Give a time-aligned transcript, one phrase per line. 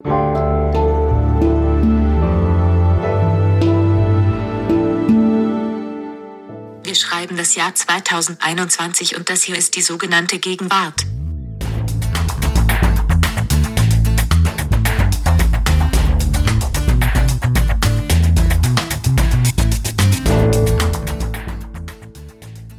[0.00, 0.14] Wir
[6.94, 11.04] schreiben das Jahr 2021 und das hier ist die sogenannte Gegenwart.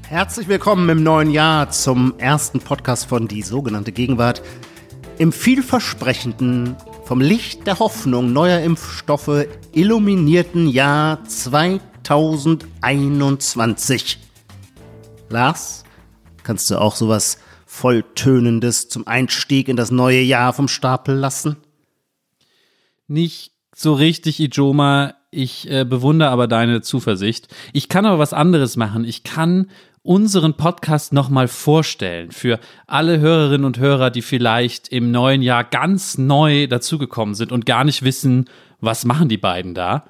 [0.07, 4.41] Herzlich willkommen im neuen Jahr zum ersten Podcast von Die sogenannte Gegenwart.
[5.19, 14.17] Im vielversprechenden, vom Licht der Hoffnung neuer Impfstoffe illuminierten Jahr 2021.
[15.27, 15.83] Lars,
[16.43, 21.57] kannst du auch sowas volltönendes zum Einstieg in das neue Jahr vom Stapel lassen?
[23.09, 25.15] Nicht so richtig, Ijoma.
[25.31, 27.53] Ich äh, bewundere aber deine Zuversicht.
[27.73, 29.03] Ich kann aber was anderes machen.
[29.03, 29.69] Ich kann
[30.01, 36.17] unseren Podcast nochmal vorstellen für alle Hörerinnen und Hörer, die vielleicht im neuen Jahr ganz
[36.17, 38.49] neu dazugekommen sind und gar nicht wissen,
[38.79, 40.05] was machen die beiden da.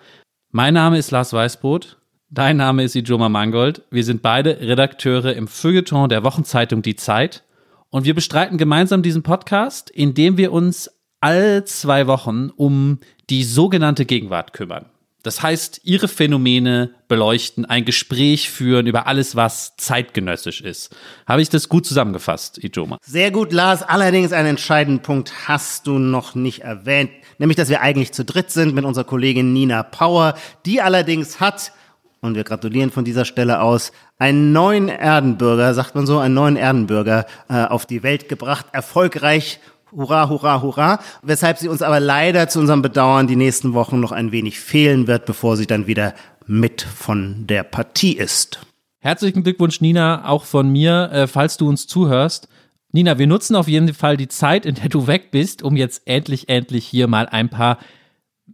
[0.52, 1.97] Mein Name ist Lars Weißbrot.
[2.30, 3.83] Dein Name ist Ijoma Mangold.
[3.89, 7.44] Wir sind beide Redakteure im Feuilleton der Wochenzeitung Die Zeit.
[7.89, 12.99] Und wir bestreiten gemeinsam diesen Podcast, indem wir uns all zwei Wochen um
[13.30, 14.86] die sogenannte Gegenwart kümmern.
[15.22, 20.95] Das heißt, ihre Phänomene beleuchten, ein Gespräch führen über alles, was zeitgenössisch ist.
[21.28, 23.00] Habe ich das gut zusammengefasst, Ijoma?
[23.02, 23.84] Sehr gut, Lars.
[23.84, 28.50] Allerdings einen entscheidenden Punkt hast du noch nicht erwähnt, nämlich, dass wir eigentlich zu dritt
[28.52, 30.36] sind mit unserer Kollegin Nina Power.
[30.66, 31.73] Die allerdings hat,
[32.22, 36.56] und wir gratulieren von dieser Stelle aus, einen neuen Erdenbürger, sagt man so, einen neuen
[36.56, 39.59] Erdenbürger äh, auf die Welt gebracht, erfolgreich
[39.92, 41.00] Hurra, hurra, hurra.
[41.22, 45.08] Weshalb sie uns aber leider zu unserem Bedauern die nächsten Wochen noch ein wenig fehlen
[45.08, 46.14] wird, bevor sie dann wieder
[46.45, 48.60] mit von der Partie ist.
[49.00, 52.50] Herzlichen Glückwunsch, Nina, auch von mir, äh, falls du uns zuhörst.
[52.92, 56.02] Nina, wir nutzen auf jeden Fall die Zeit, in der du weg bist, um jetzt
[56.06, 57.78] endlich, endlich hier mal ein paar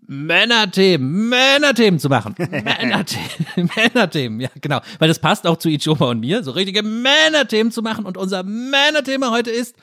[0.07, 2.35] Männerthemen, Männerthemen zu machen.
[2.37, 4.81] Männerthemen, Männerthemen, ja, genau.
[4.99, 8.05] Weil das passt auch zu Ichoma und mir, so richtige Männerthemen zu machen.
[8.05, 9.75] Und unser Männerthema heute ist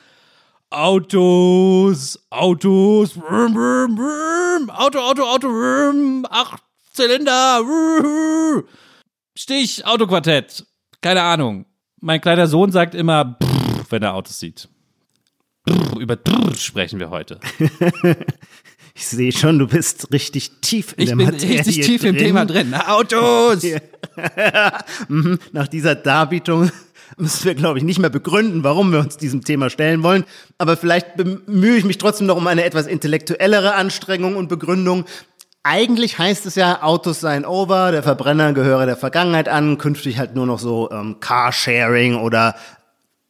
[0.73, 6.63] Autos, Autos, brum, brum, brum, Auto, Auto, Auto, brum, acht
[6.95, 8.65] Zylinder, brum.
[9.37, 10.65] Stich, Autoquartett.
[11.03, 11.67] Keine Ahnung.
[12.01, 13.39] Mein kleiner Sohn sagt immer,
[13.91, 14.69] wenn er Autos sieht.
[15.99, 16.19] Über
[16.57, 17.39] sprechen wir heute.
[18.95, 22.15] Ich sehe schon, du bist richtig tief in ich der bin Materie richtig tief drin.
[22.15, 22.75] im Thema drin.
[22.75, 23.65] Autos!
[25.09, 25.39] Mhm.
[25.53, 26.71] Nach dieser Darbietung
[27.17, 30.25] müssen wir, glaube ich, nicht mehr begründen, warum wir uns diesem Thema stellen wollen.
[30.59, 35.05] Aber vielleicht bemühe ich mich trotzdem noch um eine etwas intellektuellere Anstrengung und Begründung.
[35.63, 40.35] Eigentlich heißt es ja, Autos seien over, der Verbrenner gehöre der Vergangenheit an, künftig halt
[40.35, 42.57] nur noch so ähm, Carsharing oder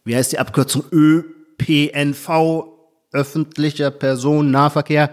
[0.05, 2.65] wie heißt die Abkürzung ÖPNV,
[3.13, 5.11] öffentlicher Personennahverkehr.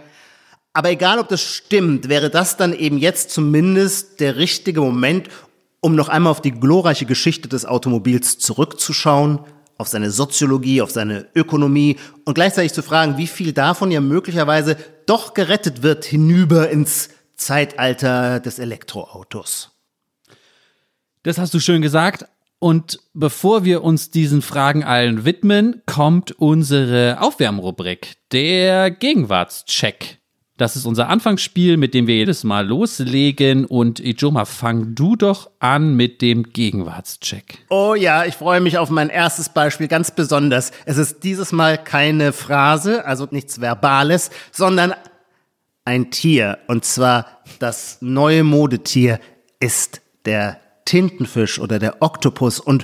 [0.72, 5.28] Aber egal, ob das stimmt, wäre das dann eben jetzt zumindest der richtige Moment,
[5.82, 9.40] um noch einmal auf die glorreiche Geschichte des Automobils zurückzuschauen,
[9.78, 14.76] auf seine Soziologie, auf seine Ökonomie und gleichzeitig zu fragen, wie viel davon ja möglicherweise
[15.06, 19.72] doch gerettet wird hinüber ins Zeitalter des Elektroautos.
[21.24, 22.26] Das hast du schön gesagt.
[22.60, 30.19] Und bevor wir uns diesen Fragen allen widmen, kommt unsere Aufwärmrubrik, der Gegenwartscheck.
[30.60, 33.64] Das ist unser Anfangsspiel, mit dem wir jedes Mal loslegen.
[33.64, 37.60] Und Ijoma, fang du doch an mit dem Gegenwartscheck.
[37.70, 40.74] Oh ja, ich freue mich auf mein erstes Beispiel ganz besonders.
[40.84, 44.94] Es ist dieses Mal keine Phrase, also nichts Verbales, sondern
[45.86, 46.58] ein Tier.
[46.68, 49.22] Und zwar das neue Modetier
[49.62, 52.60] ist der Tintenfisch oder der Oktopus.
[52.60, 52.84] Und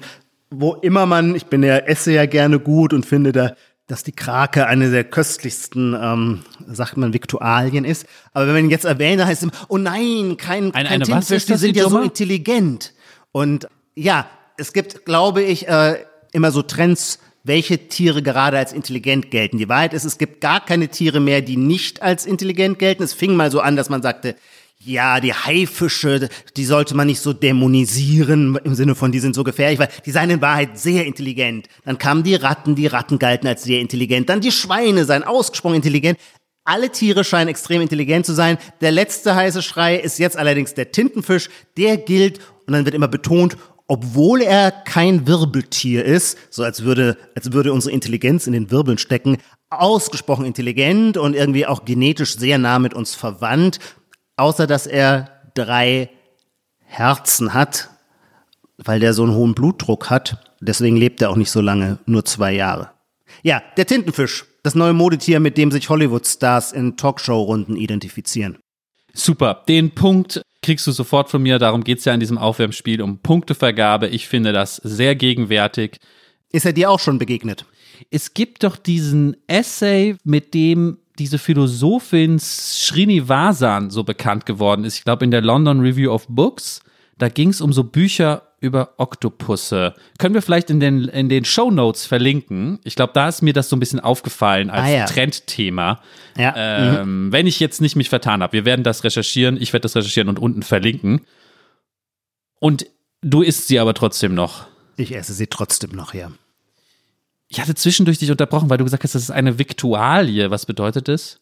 [0.50, 3.53] wo immer man, ich bin ja, esse ja gerne gut und finde da
[3.88, 8.06] dass die Krake eine der köstlichsten, ähm, sagt man, Viktualien ist.
[8.34, 11.46] Aber wenn man ihn jetzt erwähnt, heißt es, oh nein, kein, Eine- kein eine Tintenfisch,
[11.46, 12.94] die sind ja so intelligent.
[13.31, 15.97] Und ja, es gibt, glaube ich, äh,
[16.31, 19.59] immer so Trends, welche Tiere gerade als intelligent gelten.
[19.59, 23.03] Die Wahrheit ist, es gibt gar keine Tiere mehr, die nicht als intelligent gelten.
[23.03, 24.35] Es fing mal so an, dass man sagte,
[24.85, 29.43] ja, die Haifische, die sollte man nicht so dämonisieren im Sinne von, die sind so
[29.43, 31.67] gefährlich, weil die seien in Wahrheit sehr intelligent.
[31.84, 34.29] Dann kamen die Ratten, die Ratten galten als sehr intelligent.
[34.29, 36.20] Dann die Schweine seien ausgesprochen intelligent.
[36.64, 38.58] Alle Tiere scheinen extrem intelligent zu sein.
[38.82, 41.49] Der letzte heiße Schrei ist jetzt allerdings der Tintenfisch.
[41.78, 47.17] Der gilt, und dann wird immer betont, obwohl er kein Wirbeltier ist, so als würde,
[47.35, 49.37] als würde unsere Intelligenz in den Wirbeln stecken,
[49.70, 53.79] ausgesprochen intelligent und irgendwie auch genetisch sehr nah mit uns verwandt,
[54.37, 56.09] außer dass er drei
[56.84, 57.90] Herzen hat,
[58.78, 60.55] weil der so einen hohen Blutdruck hat.
[60.59, 62.91] Deswegen lebt er auch nicht so lange, nur zwei Jahre.
[63.43, 64.46] Ja, der Tintenfisch.
[64.64, 68.58] Das neue Modetier, mit dem sich Hollywood-Stars in Talkshow-Runden identifizieren.
[69.14, 69.64] Super.
[69.67, 71.59] Den Punkt kriegst du sofort von mir.
[71.59, 74.08] Darum geht's ja in diesem Aufwärmspiel um Punktevergabe.
[74.08, 75.99] Ich finde das sehr gegenwärtig.
[76.52, 77.66] Ist er dir auch schon begegnet?
[78.09, 84.97] Es gibt doch diesen Essay, mit dem diese Philosophin Srinivasan so bekannt geworden ist.
[84.97, 86.82] Ich glaube, in der London Review of Books.
[87.17, 89.94] Da ging es um so Bücher über Oktopusse.
[90.17, 92.79] Können wir vielleicht in den, in den Show Notes verlinken?
[92.84, 95.06] Ich glaube, da ist mir das so ein bisschen aufgefallen als Ah, ja.
[95.06, 96.02] Trendthema.
[96.38, 96.53] Ja.
[97.02, 98.52] Ähm, Wenn ich jetzt nicht mich vertan habe.
[98.53, 99.56] Wir werden das recherchieren.
[99.61, 101.22] Ich werde das recherchieren und unten verlinken.
[102.59, 102.85] Und
[103.22, 104.66] du isst sie aber trotzdem noch.
[104.97, 106.32] Ich esse sie trotzdem noch, ja.
[107.47, 110.52] Ich hatte zwischendurch dich unterbrochen, weil du gesagt hast, das ist eine Viktualie.
[110.52, 111.40] Was bedeutet das?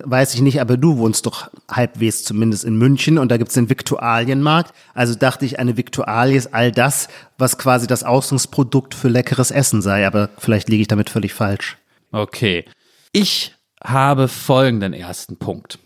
[0.00, 3.68] Weiß ich nicht, aber du wohnst doch halbwegs zumindest in München und da gibt's den
[3.68, 4.72] Viktualienmarkt.
[4.94, 9.82] Also dachte ich, eine Viktualie ist all das, was quasi das Ausgangsprodukt für leckeres Essen
[9.82, 10.06] sei.
[10.06, 11.78] Aber vielleicht liege ich damit völlig falsch.
[12.12, 12.64] Okay.
[13.12, 15.80] Ich habe folgenden ersten Punkt.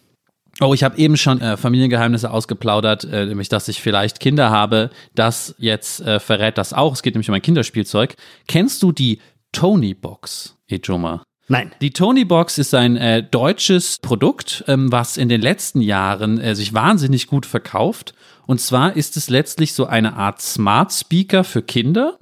[0.61, 4.91] Oh, ich habe eben schon äh, Familiengeheimnisse ausgeplaudert, äh, nämlich dass ich vielleicht Kinder habe.
[5.15, 6.93] Das jetzt äh, verrät das auch.
[6.93, 8.15] Es geht nämlich um ein Kinderspielzeug.
[8.47, 9.21] Kennst du die
[9.53, 11.23] Tony Box, Ejoma?
[11.49, 11.73] Nein.
[11.81, 16.55] Die Tony Box ist ein äh, deutsches Produkt, ähm, was in den letzten Jahren äh,
[16.55, 18.15] sich wahnsinnig gut verkauft.
[18.47, 22.19] Und zwar ist es letztlich so eine Art Smart Speaker für Kinder,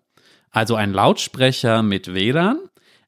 [0.50, 2.58] also ein Lautsprecher mit WLAN.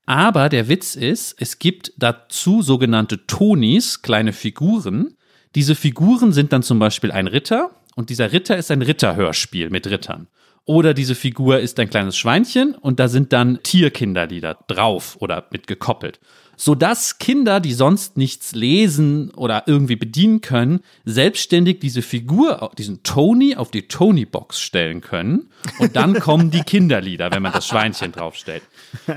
[0.06, 5.16] Aber der Witz ist, es gibt dazu sogenannte Tonis, kleine Figuren.
[5.54, 9.86] Diese Figuren sind dann zum Beispiel ein Ritter und dieser Ritter ist ein Ritterhörspiel mit
[9.86, 10.28] Rittern.
[10.64, 15.66] Oder diese Figur ist ein kleines Schweinchen und da sind dann Tierkinderlieder drauf oder mit
[15.66, 16.20] gekoppelt.
[16.56, 23.56] Sodass Kinder, die sonst nichts lesen oder irgendwie bedienen können, selbstständig diese Figur, diesen Tony
[23.56, 25.48] auf die Tony-Box stellen können.
[25.80, 28.62] Und dann kommen die Kinderlieder, wenn man das Schweinchen draufstellt.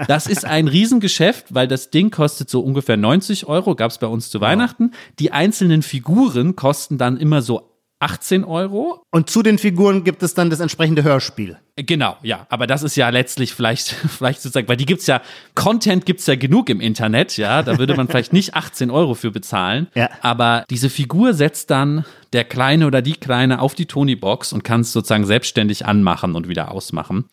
[0.08, 4.08] Das ist ein Riesengeschäft, weil das Ding kostet so ungefähr 90 Euro, gab es bei
[4.08, 4.92] uns zu Weihnachten.
[5.20, 9.04] Die einzelnen Figuren kosten dann immer so 18 Euro.
[9.12, 11.58] Und zu den Figuren gibt es dann das entsprechende Hörspiel.
[11.78, 13.88] Genau, ja, aber das ist ja letztlich vielleicht,
[14.18, 15.22] vielleicht sozusagen, weil die gibt's ja,
[15.56, 19.32] Content gibt's ja genug im Internet, ja, da würde man vielleicht nicht 18 Euro für
[19.32, 20.10] bezahlen, Ja.
[20.22, 24.82] aber diese Figur setzt dann der Kleine oder die Kleine auf die Tony-Box und kann
[24.82, 27.26] es sozusagen selbstständig anmachen und wieder ausmachen.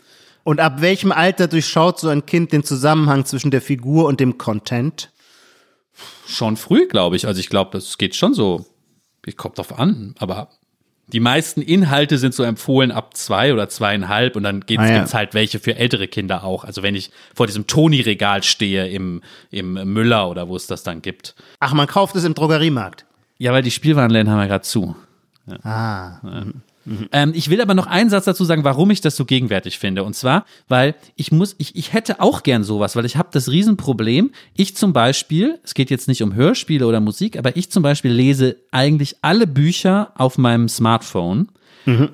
[0.45, 4.39] Und ab welchem Alter durchschaut so ein Kind den Zusammenhang zwischen der Figur und dem
[4.39, 5.11] Content?
[6.27, 8.65] Schon früh, glaube ich, also ich glaube, das geht schon so,
[9.37, 10.49] kommt drauf an, aber
[11.13, 14.99] die meisten Inhalte sind so empfohlen ab zwei oder zweieinhalb und dann geht's, Ah, ja.
[14.99, 16.65] gibt's halt welche für ältere Kinder auch.
[16.65, 19.21] Also wenn ich vor diesem Toni-Regal stehe im,
[19.51, 21.35] im Müller oder wo es das dann gibt.
[21.61, 23.05] Ach, man kauft es im Drogeriemarkt.
[23.39, 24.97] Ja, weil die Spielwarenläden haben ja gerade zu.
[25.65, 26.19] Ah.
[27.13, 30.05] Ähm, ich will aber noch einen Satz dazu sagen, warum ich das so gegenwärtig finde.
[30.05, 33.51] Und zwar, weil ich muss, ich, ich hätte auch gern sowas, weil ich habe das
[33.51, 34.33] Riesenproblem.
[34.57, 38.13] Ich zum Beispiel, es geht jetzt nicht um Hörspiele oder Musik, aber ich zum Beispiel
[38.13, 41.49] lese eigentlich alle Bücher auf meinem Smartphone.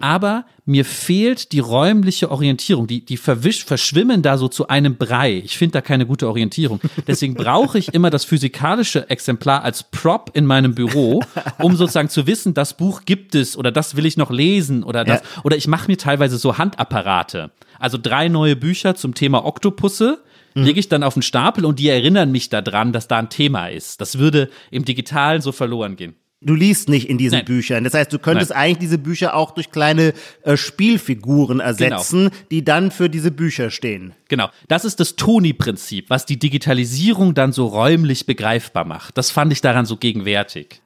[0.01, 2.87] Aber mir fehlt die räumliche Orientierung.
[2.87, 5.43] Die, die verwisch, verschwimmen da so zu einem Brei.
[5.45, 6.81] Ich finde da keine gute Orientierung.
[7.07, 11.23] Deswegen brauche ich immer das physikalische Exemplar als Prop in meinem Büro,
[11.59, 15.05] um sozusagen zu wissen, das Buch gibt es oder das will ich noch lesen oder
[15.05, 15.21] das.
[15.21, 15.43] Ja.
[15.45, 17.51] Oder ich mache mir teilweise so Handapparate.
[17.79, 20.23] Also drei neue Bücher zum Thema Oktopusse
[20.55, 23.69] lege ich dann auf den Stapel und die erinnern mich daran, dass da ein Thema
[23.69, 24.01] ist.
[24.01, 26.15] Das würde im Digitalen so verloren gehen.
[26.41, 27.45] Du liest nicht in diesen Nein.
[27.47, 27.83] Büchern.
[27.83, 28.61] Das heißt, du könntest Nein.
[28.61, 34.15] eigentlich diese Bücher auch durch kleine äh, Spielfiguren ersetzen, die dann für diese Bücher stehen.
[34.29, 39.19] Genau, das ist das Toni-Prinzip, was die Digitalisierung dann so räumlich begreifbar macht.
[39.19, 40.81] Das fand ich daran so gegenwärtig.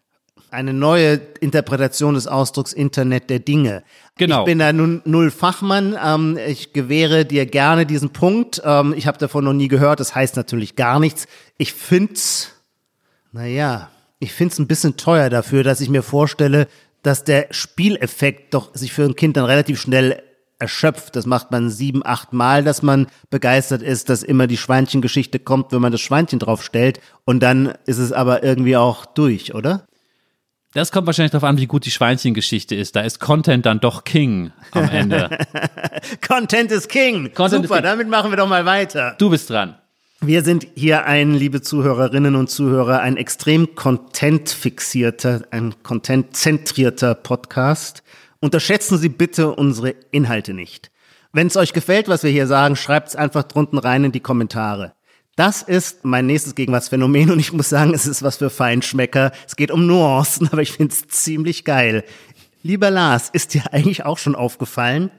[0.51, 3.85] Eine neue Interpretation des Ausdrucks Internet der Dinge.
[4.17, 4.41] Genau.
[4.41, 5.99] Ich bin da nun null Fachmann.
[6.03, 8.63] Ähm, ich gewähre dir gerne diesen Punkt.
[8.65, 10.01] Ähm, ich habe davon noch nie gehört.
[10.01, 11.27] Das heißt natürlich gar nichts.
[11.59, 12.53] Ich find's,
[13.33, 13.91] naja,
[14.23, 16.69] ich find's ein bisschen teuer dafür, dass ich mir vorstelle,
[17.03, 20.23] dass der Spieleffekt doch sich für ein Kind dann relativ schnell
[20.61, 21.17] erschöpft.
[21.17, 25.73] Das macht man sieben, acht Mal, dass man begeistert ist, dass immer die Schweinchengeschichte kommt,
[25.73, 27.01] wenn man das Schweinchen draufstellt.
[27.25, 29.87] Und dann ist es aber irgendwie auch durch, oder?
[30.73, 32.95] Das kommt wahrscheinlich darauf an, wie gut die Schweinchengeschichte ist.
[32.95, 35.37] Da ist Content dann doch King am Ende.
[36.27, 37.35] Content is King.
[37.35, 37.91] Content is Super, King.
[37.91, 39.17] damit machen wir doch mal weiter.
[39.19, 39.75] Du bist dran.
[40.25, 48.05] Wir sind hier ein, liebe Zuhörerinnen und Zuhörer, ein extrem content-fixierter, ein content-zentrierter Podcast.
[48.39, 50.93] Unterschätzen Sie bitte unsere Inhalte nicht.
[51.33, 54.21] Wenn es euch gefällt, was wir hier sagen, schreibt es einfach drunten rein in die
[54.21, 54.95] Kommentare.
[55.35, 59.33] Das ist mein nächstes Gegenwartsphänomen und ich muss sagen, es ist was für Feinschmecker.
[59.49, 62.05] Es geht um Nuancen, aber ich finde es ziemlich geil.
[62.63, 65.11] Lieber Lars, ist dir eigentlich auch schon aufgefallen,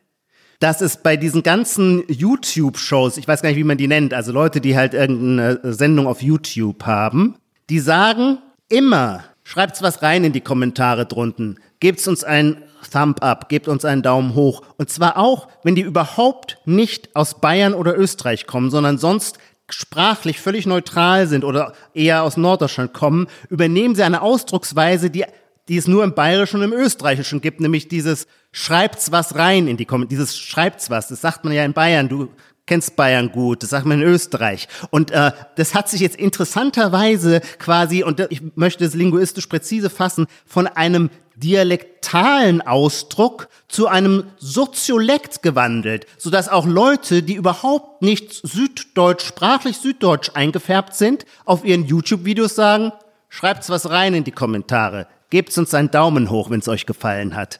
[0.63, 4.31] dass es bei diesen ganzen YouTube-Shows, ich weiß gar nicht, wie man die nennt, also
[4.31, 7.35] Leute, die halt irgendeine Sendung auf YouTube haben,
[7.69, 8.37] die sagen
[8.69, 13.83] immer, schreibt's was rein in die Kommentare drunten, gebt's uns ein Thumb up, gebt uns
[13.83, 14.61] einen Daumen hoch.
[14.77, 19.39] Und zwar auch, wenn die überhaupt nicht aus Bayern oder Österreich kommen, sondern sonst
[19.69, 25.25] sprachlich völlig neutral sind oder eher aus Norddeutschland kommen, übernehmen sie eine Ausdrucksweise, die,
[25.69, 29.77] die es nur im Bayerischen und im Österreichischen gibt, nämlich dieses schreibt's was rein in
[29.77, 32.29] die Kommentare, dieses schreibt's was, das sagt man ja in Bayern, du
[32.65, 34.67] kennst Bayern gut, das sagt man in Österreich.
[34.89, 40.27] Und äh, das hat sich jetzt interessanterweise quasi, und ich möchte es linguistisch präzise fassen,
[40.45, 49.25] von einem dialektalen Ausdruck zu einem Soziolekt gewandelt, sodass auch Leute, die überhaupt nicht süddeutsch,
[49.25, 52.91] sprachlich süddeutsch eingefärbt sind, auf ihren YouTube-Videos sagen,
[53.29, 57.35] schreibt's was rein in die Kommentare, gebt uns einen Daumen hoch, wenn es euch gefallen
[57.35, 57.59] hat.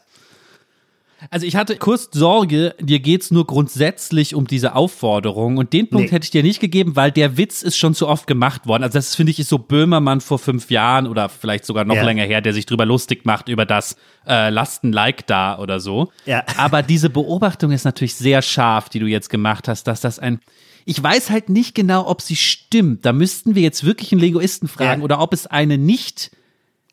[1.32, 6.10] Also ich hatte kurz Sorge, dir geht's nur grundsätzlich um diese Aufforderung und den Punkt
[6.10, 6.16] Nee.
[6.16, 8.84] hätte ich dir nicht gegeben, weil der Witz ist schon zu oft gemacht worden.
[8.84, 12.04] Also das finde ich ist so Böhmermann vor fünf Jahren oder vielleicht sogar noch Ja.
[12.04, 13.96] länger her, der sich drüber lustig macht über das
[14.28, 16.12] äh, lasst ein Like da oder so.
[16.26, 16.44] Ja.
[16.58, 20.40] Aber diese Beobachtung ist natürlich sehr scharf, die du jetzt gemacht hast, dass das ein
[20.86, 23.06] ich weiß halt nicht genau, ob sie stimmt.
[23.06, 25.06] Da müssten wir jetzt wirklich einen Linguisten fragen Ja.
[25.06, 26.32] oder ob es eine nicht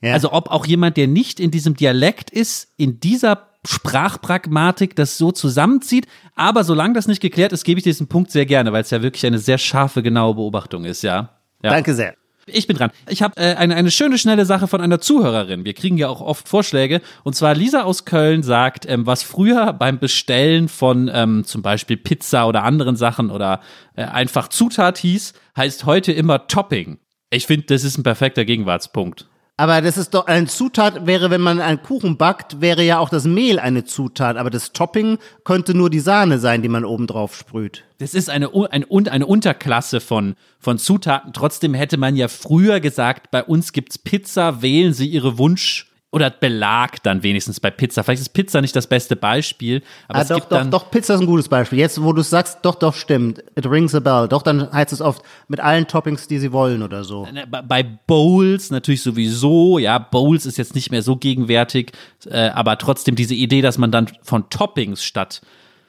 [0.02, 0.14] Ja.
[0.14, 5.32] also ob auch jemand, der nicht in diesem Dialekt ist, in dieser Sprachpragmatik das so
[5.32, 6.06] zusammenzieht.
[6.34, 9.02] Aber solange das nicht geklärt ist, gebe ich diesen Punkt sehr gerne, weil es ja
[9.02, 11.36] wirklich eine sehr scharfe, genaue Beobachtung ist, ja.
[11.62, 11.70] ja.
[11.70, 12.14] Danke sehr.
[12.46, 12.90] Ich bin dran.
[13.08, 15.64] Ich habe äh, eine, eine schöne, schnelle Sache von einer Zuhörerin.
[15.64, 17.00] Wir kriegen ja auch oft Vorschläge.
[17.22, 21.96] Und zwar Lisa aus Köln sagt, ähm, was früher beim Bestellen von ähm, zum Beispiel
[21.96, 23.60] Pizza oder anderen Sachen oder
[23.94, 26.98] äh, einfach Zutat hieß, heißt heute immer Topping.
[27.28, 29.28] Ich finde, das ist ein perfekter Gegenwartspunkt.
[29.60, 33.10] Aber das ist doch, eine Zutat wäre, wenn man einen Kuchen backt, wäre ja auch
[33.10, 37.06] das Mehl eine Zutat, aber das Topping könnte nur die Sahne sein, die man oben
[37.06, 37.84] drauf sprüht.
[37.98, 41.34] Das ist eine, U- ein, Un- eine Unterklasse von, von Zutaten.
[41.34, 46.28] Trotzdem hätte man ja früher gesagt, bei uns gibt's Pizza, wählen Sie Ihre Wunsch- oder
[46.30, 48.02] Belag dann wenigstens bei Pizza.
[48.02, 50.90] Vielleicht ist Pizza nicht das beste Beispiel, aber Ah, es doch, gibt doch, dann doch,
[50.90, 51.78] Pizza ist ein gutes Beispiel.
[51.78, 53.38] Jetzt, wo du es sagst, doch, doch, stimmt.
[53.56, 54.26] It rings a bell.
[54.26, 57.28] Doch, dann heißt es oft mit allen Toppings, die sie wollen oder so.
[57.48, 61.92] Bei- Bowls natürlich sowieso, ja, Bowls ist jetzt nicht mehr so gegenwärtig,
[62.26, 65.40] äh, aber trotzdem diese Idee, dass man dann von Toppings statt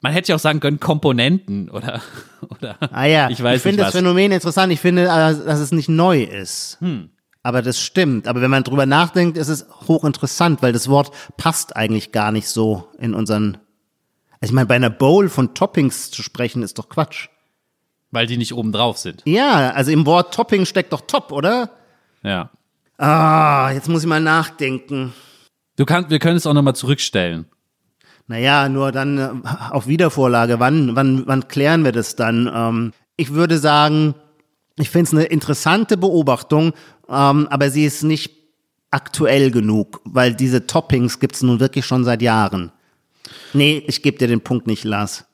[0.04, 2.00] man hätte ja auch sagen können Komponenten oder
[2.50, 3.94] oder Ah ja, ich weiß finde nicht das.
[3.94, 4.72] Phänomen interessant.
[4.72, 6.76] Ich finde, äh, dass es nicht neu ist.
[6.80, 7.10] Hm.
[7.42, 8.28] Aber das stimmt.
[8.28, 12.48] Aber wenn man drüber nachdenkt, ist es hochinteressant, weil das Wort passt eigentlich gar nicht
[12.48, 13.58] so in unseren.
[14.40, 17.28] Also ich meine, bei einer Bowl von Toppings zu sprechen, ist doch Quatsch.
[18.10, 19.22] weil die nicht oben drauf sind.
[19.24, 21.70] Ja, also im Wort Topping steckt doch Top, oder?
[22.22, 22.50] Ja.
[22.98, 25.12] Ah, jetzt muss ich mal nachdenken.
[25.76, 27.46] Du kannst, wir können es auch nochmal zurückstellen.
[28.28, 29.30] Naja, nur dann äh,
[29.70, 30.60] auf Wiedervorlage.
[30.60, 32.50] Wann, wann, wann klären wir das dann?
[32.54, 34.14] Ähm, ich würde sagen,
[34.76, 36.72] ich finde es eine interessante Beobachtung,
[37.12, 38.32] ähm, aber sie ist nicht
[38.90, 42.72] aktuell genug, weil diese Toppings gibt es nun wirklich schon seit Jahren.
[43.52, 45.24] Nee, ich gebe dir den Punkt nicht, Lars.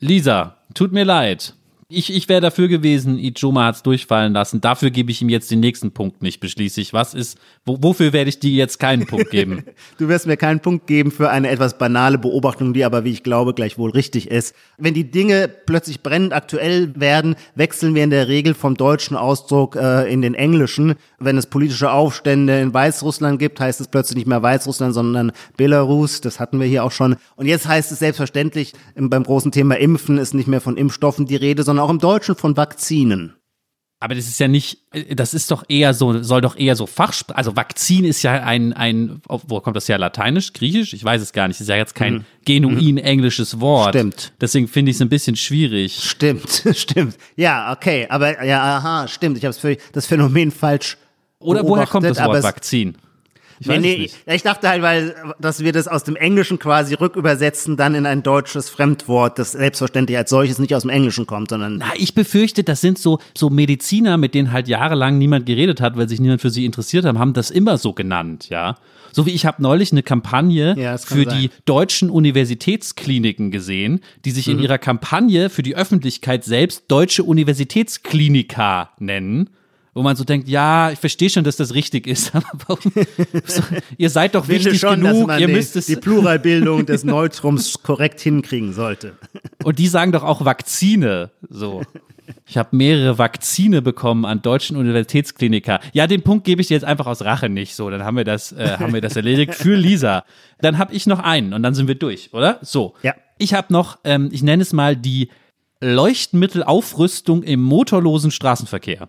[0.00, 1.54] Lisa, tut mir leid.
[1.88, 4.60] Ich, ich wäre dafür gewesen, Ijoma hat's durchfallen lassen.
[4.60, 6.92] Dafür gebe ich ihm jetzt den nächsten Punkt nicht, beschließe ich.
[6.94, 9.64] Was ist, wo, wofür werde ich dir jetzt keinen Punkt geben?
[9.98, 13.22] Du wirst mir keinen Punkt geben für eine etwas banale Beobachtung, die aber, wie ich
[13.22, 14.54] glaube, gleichwohl richtig ist.
[14.76, 19.76] Wenn die Dinge plötzlich brennend aktuell werden, wechseln wir in der Regel vom deutschen Ausdruck
[19.76, 20.94] äh, in den englischen.
[21.18, 26.20] Wenn es politische Aufstände in Weißrussland gibt, heißt es plötzlich nicht mehr Weißrussland, sondern Belarus.
[26.20, 27.16] Das hatten wir hier auch schon.
[27.36, 31.26] Und jetzt heißt es selbstverständlich im, beim großen Thema Impfen ist nicht mehr von Impfstoffen
[31.26, 33.34] die Rede, sondern auch im Deutschen von Vakzinen.
[34.04, 34.80] Aber das ist ja nicht,
[35.14, 38.74] das ist doch eher so, soll doch eher so Fachsprache, also Vakzin ist ja ein,
[38.74, 39.96] ein, wo kommt das her?
[39.96, 40.92] Lateinisch, Griechisch?
[40.92, 41.58] Ich weiß es gar nicht.
[41.58, 43.94] Das ist ja jetzt kein genuin englisches Wort.
[43.94, 43.98] Mhm.
[43.98, 44.32] Stimmt.
[44.42, 45.98] Deswegen finde ich es ein bisschen schwierig.
[46.02, 47.16] Stimmt, stimmt.
[47.36, 49.38] Ja, okay, aber ja, aha, stimmt.
[49.38, 50.98] Ich habe das Phänomen falsch
[51.38, 52.98] Oder woher kommt das Wort Vakzin?
[53.64, 54.16] Ich Nee, nee, nicht.
[54.26, 58.22] ich dachte halt, weil, dass wir das aus dem Englischen quasi rückübersetzen, dann in ein
[58.22, 62.62] deutsches Fremdwort, das selbstverständlich als solches nicht aus dem Englischen kommt, sondern Na, ich befürchte,
[62.62, 66.40] das sind so, so Mediziner, mit denen halt jahrelang niemand geredet hat, weil sich niemand
[66.42, 68.76] für sie interessiert haben, haben das immer so genannt, ja.
[69.12, 71.38] So wie ich habe neulich eine Kampagne Ja, für sein.
[71.40, 74.54] die deutschen Universitätskliniken gesehen, die sich Mhm.
[74.54, 79.50] in ihrer Kampagne für die Öffentlichkeit selbst deutsche Universitätsklinika nennen.
[79.94, 82.92] Wo man so denkt, ja, ich verstehe schon, dass das richtig ist, aber warum?
[83.44, 83.62] So,
[83.96, 85.86] ihr seid doch wichtig schon, dass genug, ihr die, müsst es.
[85.86, 89.16] die Pluralbildung des Neutrums korrekt hinkriegen sollte.
[89.64, 91.82] Und die sagen doch auch Vakzine, so.
[92.46, 95.80] Ich habe mehrere Vakzine bekommen an deutschen Universitätskliniker.
[95.92, 97.74] Ja, den Punkt gebe ich dir jetzt einfach aus Rache nicht.
[97.74, 100.24] So, dann haben wir das, äh, haben wir das erledigt für Lisa.
[100.60, 102.58] Dann habe ich noch einen und dann sind wir durch, oder?
[102.62, 102.94] So.
[103.02, 103.14] Ja.
[103.38, 105.28] Ich habe noch, ähm, ich nenne es mal die
[105.80, 109.08] Leuchtmittelaufrüstung im motorlosen Straßenverkehr.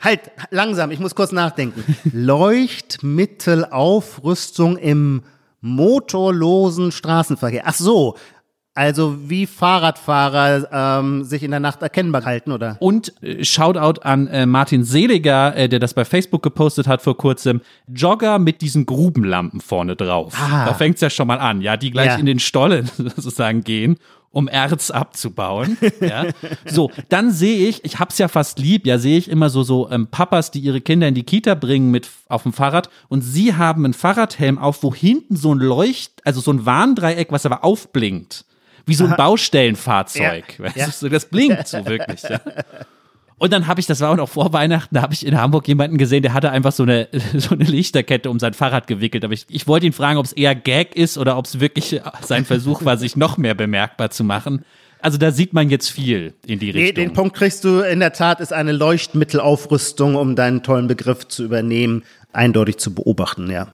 [0.00, 1.84] Halt, langsam, ich muss kurz nachdenken.
[2.12, 5.22] Leuchtmittelaufrüstung im
[5.60, 7.62] motorlosen Straßenverkehr.
[7.66, 8.16] Ach so,
[8.72, 12.76] also wie Fahrradfahrer ähm, sich in der Nacht erkennbar halten, oder?
[12.80, 17.16] Und äh, Shoutout an äh, Martin Seliger, äh, der das bei Facebook gepostet hat vor
[17.16, 17.60] kurzem.
[17.88, 20.34] Jogger mit diesen Grubenlampen vorne drauf.
[20.40, 20.64] Ah.
[20.66, 22.14] Da fängt's ja schon mal an, ja, die gleich Ja.
[22.16, 23.98] in den Stollen sozusagen gehen,
[24.32, 25.76] um Erz abzubauen.
[26.00, 26.26] ja.
[26.64, 29.90] So, dann sehe ich, ich hab's ja fast lieb, ja, sehe ich immer so so
[29.90, 33.54] ähm, Papas, die ihre Kinder in die Kita bringen mit auf dem Fahrrad und sie
[33.54, 37.64] haben einen Fahrradhelm auf, wo hinten so ein Leucht, also so ein Warndreieck, was aber
[37.64, 38.44] aufblinkt.
[38.86, 40.58] Wie so ein Baustellenfahrzeug.
[40.74, 42.22] Ja, du, so, das blinkt so wirklich.
[42.22, 42.40] Ja.
[43.40, 45.66] Und dann habe ich, das war auch noch vor Weihnachten, da habe ich in Hamburg
[45.66, 49.24] jemanden gesehen, der hatte einfach so eine, so eine Lichterkette um sein Fahrrad gewickelt.
[49.24, 52.02] Aber ich, ich wollte ihn fragen, ob es eher Gag ist oder ob es wirklich
[52.20, 54.66] sein Versuch war, sich noch mehr bemerkbar zu machen.
[55.00, 56.94] Also da sieht man jetzt viel in die Nee, Richtung.
[56.96, 61.42] den Punkt kriegst du in der Tat, ist eine Leuchtmittelaufrüstung, um deinen tollen Begriff zu
[61.42, 62.02] übernehmen,
[62.34, 63.68] eindeutig zu beobachten, ja.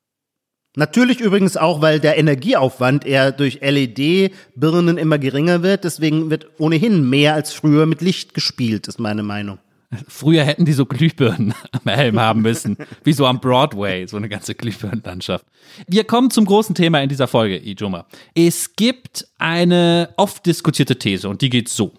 [0.79, 5.85] Natürlich übrigens auch, weil der Energieaufwand eher durch LED-Birnen immer geringer wird.
[5.85, 9.59] Deswegen wird ohnehin mehr als früher mit Licht gespielt, ist meine Meinung.
[10.07, 14.29] Früher hätten die so Glühbirnen am Helm haben müssen, wie so am Broadway, so eine
[14.29, 15.47] ganze Glühbirnenlandschaft.
[15.87, 18.07] Wir kommen zum großen Thema in dieser Folge, Ijoma.
[18.35, 21.95] Es gibt eine oft diskutierte These und die geht so.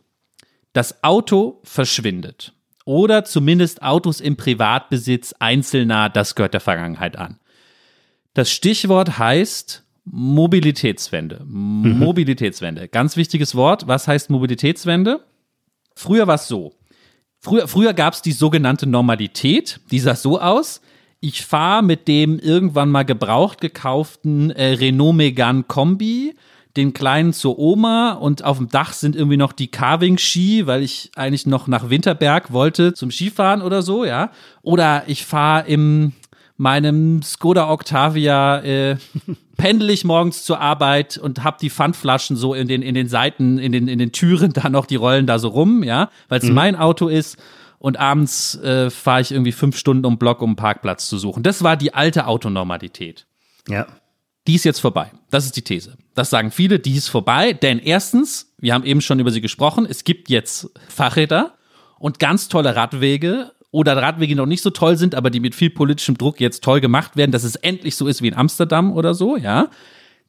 [0.74, 2.54] Das Auto verschwindet.
[2.86, 7.40] Oder zumindest Autos im Privatbesitz einzelner, das gehört der Vergangenheit an.
[8.38, 11.42] Das Stichwort heißt Mobilitätswende.
[11.44, 12.88] Mobilitätswende.
[12.88, 13.88] Ganz wichtiges Wort.
[13.88, 15.22] Was heißt Mobilitätswende?
[15.96, 16.76] Früher war es so.
[17.40, 19.80] Früher, früher gab es die sogenannte Normalität.
[19.90, 20.82] Die sah so aus.
[21.20, 26.36] Ich fahre mit dem irgendwann mal gebraucht gekauften äh, Renault Megane Kombi,
[26.76, 31.10] den kleinen zur Oma und auf dem Dach sind irgendwie noch die Carving-Ski, weil ich
[31.16, 34.30] eigentlich noch nach Winterberg wollte zum Skifahren oder so, ja.
[34.62, 36.14] Oder ich fahre im
[36.58, 38.98] meinem Skoda Octavia äh,
[39.58, 43.58] pendel ich morgens zur Arbeit und hab die Pfandflaschen so in den in den Seiten
[43.58, 46.50] in den in den Türen da noch die rollen da so rum, ja, weil es
[46.50, 47.38] mein Auto ist
[47.80, 51.18] und abends äh, fahre ich irgendwie fünf Stunden um den Block, um einen Parkplatz zu
[51.18, 51.44] suchen.
[51.44, 53.28] Das war die alte Autonormalität.
[53.68, 53.88] Ja.
[54.48, 55.12] Die ist jetzt vorbei.
[55.30, 55.98] Das ist die These.
[56.16, 59.86] Das sagen viele, die ist vorbei, denn erstens, wir haben eben schon über sie gesprochen,
[59.86, 61.54] es gibt jetzt Fahrräder
[62.00, 65.54] und ganz tolle Radwege oder Radwege, die noch nicht so toll sind, aber die mit
[65.54, 68.92] viel politischem Druck jetzt toll gemacht werden, dass es endlich so ist wie in Amsterdam
[68.92, 69.70] oder so, ja.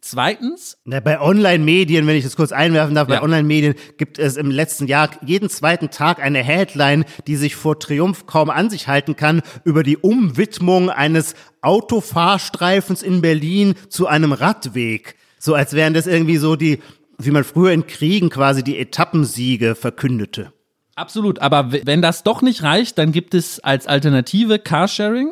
[0.03, 3.17] Zweitens, Na, bei Online-Medien, wenn ich das kurz einwerfen darf, Ja.
[3.17, 7.79] bei Online-Medien gibt es im letzten Jahr jeden zweiten Tag eine Headline, die sich vor
[7.81, 14.33] Triumph kaum an sich halten kann, über die Umwidmung eines Autofahrstreifens in Berlin zu einem
[14.33, 15.17] Radweg.
[15.39, 16.81] So als wären das irgendwie so die,
[17.19, 20.53] wie man früher in Kriegen quasi die Etappensiege verkündete.
[20.99, 25.31] Absolut, aber wenn das doch nicht reicht, dann gibt es als Alternative Carsharing.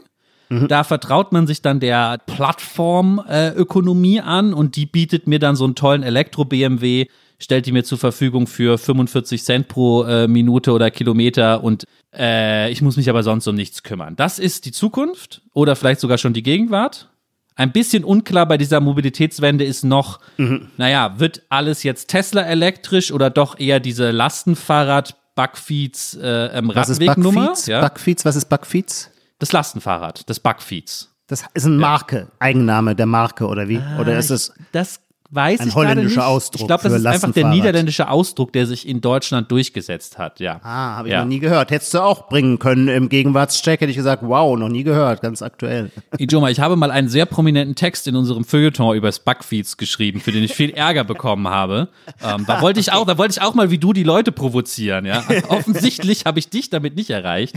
[0.69, 5.75] Da vertraut man sich dann der Plattformökonomie an und die bietet mir dann so einen
[5.75, 7.07] tollen Elektro-BMW,
[7.41, 11.83] stellt die mir zur Verfügung für 45 Cent pro äh, Minute oder Kilometer und
[12.17, 14.15] äh, ich muss mich aber sonst um nichts kümmern.
[14.15, 17.09] Das ist die Zukunft oder vielleicht sogar schon die Gegenwart.
[17.57, 20.21] Ein bisschen unklar bei dieser Mobilitätswende ist noch,
[20.77, 26.89] naja, wird alles jetzt Tesla elektrisch oder doch eher diese Lastenfahrrad Backfeeds äh, ähm, Was
[26.89, 27.47] ist Radwegnummer?
[27.47, 27.67] Bugfeeds?
[27.67, 27.81] Ja?
[27.87, 28.25] Bugfeeds?
[28.25, 29.11] Was ist Bugfeeds?
[29.39, 31.13] das Lastenfahrrad, das Backfeeds.
[31.27, 33.83] Das ist eine Marke, Eigenname der Marke oder wie?
[34.01, 36.27] Oder ist es Das weiß Ein ich holländischer nicht.
[36.27, 40.41] Ausdruck Ich glaube, das ist einfach der niederländische Ausdruck, der sich in Deutschland durchgesetzt hat,
[40.41, 40.61] ja.
[40.63, 41.21] Ah, habe ich ja.
[41.21, 41.71] noch nie gehört.
[41.71, 45.43] Hättest du auch bringen können im Gegenwartscheck, hätte ich gesagt, wow, noch nie gehört, ganz
[45.43, 45.91] aktuell.
[46.19, 50.33] Ijoma, ich habe mal einen sehr prominenten Text in unserem Feuilleton über Bugfeeds geschrieben, für
[50.33, 51.89] den ich viel Ärger bekommen habe.
[52.23, 55.07] Ähm, da wollte ich auch, da wollte ich auch mal wie du die Leute provozieren,
[55.07, 55.25] ja.
[55.49, 57.57] Offensichtlich habe ich dich damit nicht erreicht.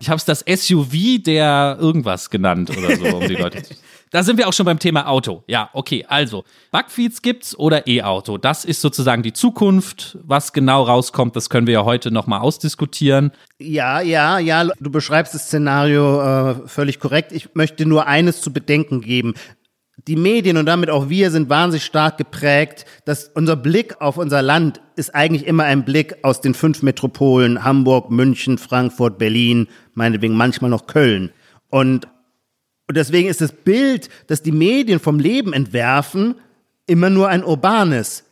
[0.00, 3.74] Ich habe es das SUV der irgendwas genannt oder so, um die Leute zu.
[4.10, 5.42] Da sind wir auch schon beim Thema Auto.
[5.48, 8.38] Ja, okay, also Bugfeeds gibt's oder E-Auto.
[8.38, 10.16] Das ist sozusagen die Zukunft.
[10.22, 13.32] Was genau rauskommt, das können wir ja heute nochmal ausdiskutieren.
[13.58, 17.32] Ja, ja, ja, du beschreibst das Szenario äh, völlig korrekt.
[17.32, 19.34] Ich möchte nur eines zu bedenken geben.
[20.06, 24.40] Die Medien und damit auch wir sind wahnsinnig stark geprägt, dass unser Blick auf unser
[24.40, 30.36] Land ist eigentlich immer ein Blick aus den fünf Metropolen Hamburg, München, Frankfurt, Berlin, meinetwegen
[30.36, 31.32] manchmal noch Köln.
[31.70, 32.06] Und
[32.88, 36.36] Und deswegen ist das Bild, das die Medien vom Leben entwerfen,
[36.86, 38.24] immer nur ein urbanes.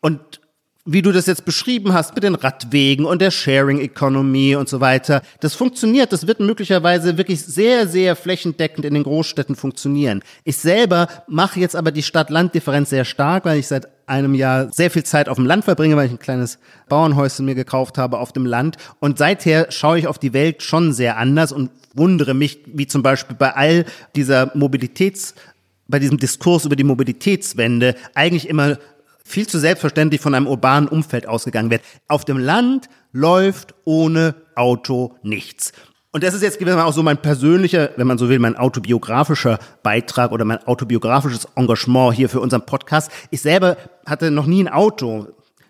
[0.00, 0.40] Und
[0.86, 4.80] wie du das jetzt beschrieben hast mit den Radwegen und der Sharing Economy und so
[4.80, 6.12] weiter, das funktioniert.
[6.12, 10.22] Das wird möglicherweise wirklich sehr, sehr flächendeckend in den Großstädten funktionieren.
[10.44, 14.92] Ich selber mache jetzt aber die Stadt-Land-Differenz sehr stark, weil ich seit einem Jahr sehr
[14.92, 18.32] viel Zeit auf dem Land verbringe, weil ich ein kleines Bauernhäuschen mir gekauft habe auf
[18.32, 18.76] dem Land.
[19.00, 23.02] Und seither schaue ich auf die Welt schon sehr anders und wundere mich, wie zum
[23.02, 25.34] Beispiel bei all dieser Mobilitäts
[25.88, 28.78] bei diesem Diskurs über die Mobilitätswende eigentlich immer
[29.26, 31.82] viel zu selbstverständlich von einem urbanen Umfeld ausgegangen wird.
[32.08, 35.72] Auf dem Land läuft ohne Auto nichts.
[36.12, 40.32] Und das ist jetzt auch so mein persönlicher, wenn man so will, mein autobiografischer Beitrag
[40.32, 43.10] oder mein autobiografisches Engagement hier für unseren Podcast.
[43.30, 45.26] Ich selber hatte noch nie ein Auto.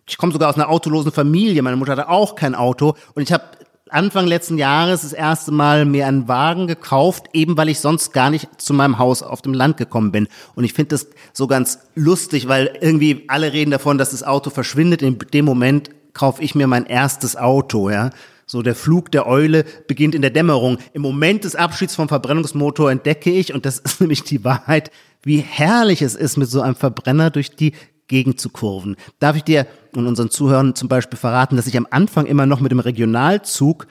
[0.07, 1.63] Ich komme sogar aus einer autolosen Familie.
[1.63, 2.95] Meine Mutter hatte auch kein Auto.
[3.15, 3.43] Und ich habe
[3.89, 8.31] Anfang letzten Jahres das erste Mal mir einen Wagen gekauft, eben weil ich sonst gar
[8.31, 10.27] nicht zu meinem Haus auf dem Land gekommen bin.
[10.57, 14.51] Und ich finde das so ganz lustig, weil irgendwie alle reden davon, dass das Auto
[14.51, 15.03] verschwindet.
[15.03, 18.11] In dem Moment kaufe ich mir mein erstes Auto, ja.
[18.45, 20.79] So der Flug der Eule beginnt in der Dämmerung.
[20.93, 24.91] Im Moment des Abschieds vom Verbrennungsmotor entdecke ich, und das ist nämlich die Wahrheit,
[25.23, 27.73] wie herrlich es ist, mit so einem Verbrenner durch die
[28.09, 28.97] Gegend zu kurven.
[29.19, 32.61] Darf ich dir und unseren Zuhörern zum Beispiel verraten, dass ich am Anfang immer noch
[32.61, 33.87] mit dem Regionalzug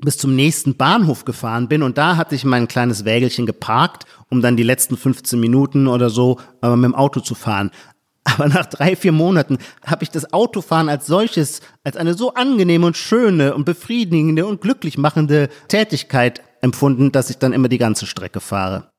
[0.00, 4.42] bis zum nächsten Bahnhof gefahren bin und da hatte ich mein kleines Wägelchen geparkt, um
[4.42, 7.70] dann die letzten 15 Minuten oder so äh, mit dem Auto zu fahren.
[8.24, 12.86] Aber nach drei, vier Monaten habe ich das Autofahren als solches, als eine so angenehme
[12.86, 18.04] und schöne und befriedigende und glücklich machende Tätigkeit empfunden, dass ich dann immer die ganze
[18.04, 18.90] Strecke fahre.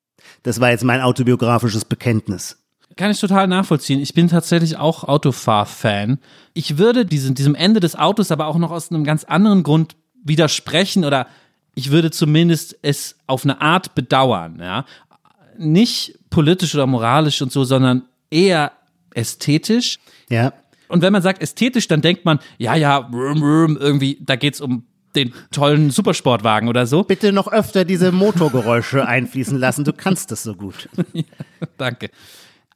[0.44, 2.58] Das war jetzt mein autobiografisches Bekenntnis.
[2.98, 4.02] Kann ich total nachvollziehen.
[4.02, 6.18] Ich bin tatsächlich auch Autofahr-Fan.
[6.54, 9.96] Ich würde diesem, diesem Ende des Autos aber auch noch aus einem ganz anderen Grund
[10.24, 11.28] widersprechen oder
[11.76, 14.86] ich würde zumindest es auf eine Art bedauern, ja.
[15.60, 18.72] Nicht politisch oder moralisch und so, sondern eher
[19.14, 20.00] ästhetisch.
[20.30, 20.54] Ja.
[20.88, 25.34] Und wenn man sagt ästhetisch, dann denkt man, ja, ja, irgendwie, da geht's um den
[25.52, 27.04] tollen Supersportwagen oder so.
[27.04, 29.84] Bitte noch öfter diese Motorgeräusche einfließen lassen.
[29.84, 30.90] Du kannst das so gut.
[31.14, 31.24] ja,
[31.78, 32.10] danke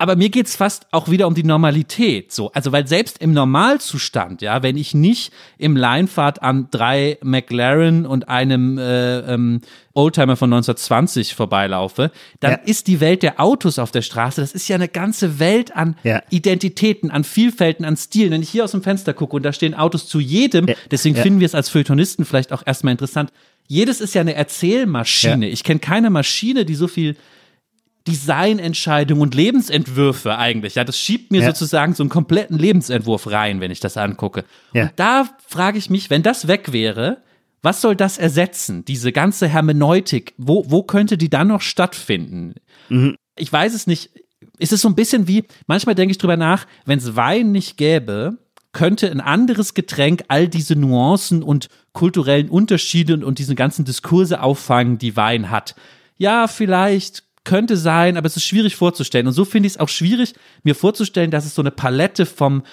[0.01, 2.31] aber mir geht's fast auch wieder um die Normalität.
[2.31, 8.07] So, also weil selbst im Normalzustand, ja, wenn ich nicht im Leinfahrt an drei McLaren
[8.07, 9.61] und einem äh, ähm,
[9.93, 12.09] Oldtimer von 1920 vorbeilaufe,
[12.39, 12.57] dann ja.
[12.65, 15.95] ist die Welt der Autos auf der Straße, das ist ja eine ganze Welt an
[16.03, 16.23] ja.
[16.31, 18.31] Identitäten, an Vielfälten, an Stilen.
[18.31, 20.73] Wenn ich hier aus dem Fenster gucke und da stehen Autos zu jedem, ja.
[20.89, 23.31] deswegen finden wir es als Feuilletonisten vielleicht auch erstmal interessant.
[23.67, 25.47] Jedes ist ja eine Erzählmaschine.
[25.47, 27.15] Ich kenne keine Maschine, die so viel
[28.07, 30.75] Designentscheidungen und Lebensentwürfe eigentlich.
[30.75, 31.47] Ja, das schiebt mir ja.
[31.47, 34.43] sozusagen so einen kompletten Lebensentwurf rein, wenn ich das angucke.
[34.73, 34.83] Ja.
[34.83, 37.21] Und da frage ich mich, wenn das weg wäre,
[37.61, 38.85] was soll das ersetzen?
[38.85, 42.55] Diese ganze Hermeneutik, wo, wo könnte die dann noch stattfinden?
[42.89, 43.15] Mhm.
[43.37, 44.09] Ich weiß es nicht.
[44.57, 47.77] Ist es so ein bisschen wie, manchmal denke ich drüber nach, wenn es Wein nicht
[47.77, 48.37] gäbe,
[48.73, 54.41] könnte ein anderes Getränk all diese Nuancen und kulturellen Unterschiede und, und diese ganzen Diskurse
[54.41, 55.75] auffangen, die Wein hat.
[56.17, 59.27] Ja, vielleicht könnte sein, aber es ist schwierig vorzustellen.
[59.27, 62.63] Und so finde ich es auch schwierig, mir vorzustellen, dass es so eine Palette vom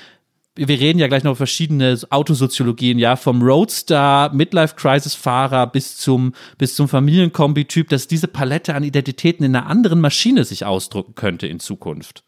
[0.59, 6.75] wir reden ja gleich noch über verschiedene Autosoziologien, ja, vom Roadster, Midlife-Crisis-Fahrer bis zum, bis
[6.75, 11.61] zum Familienkombi-Typ, dass diese Palette an Identitäten in einer anderen Maschine sich ausdrücken könnte in
[11.61, 12.25] Zukunft.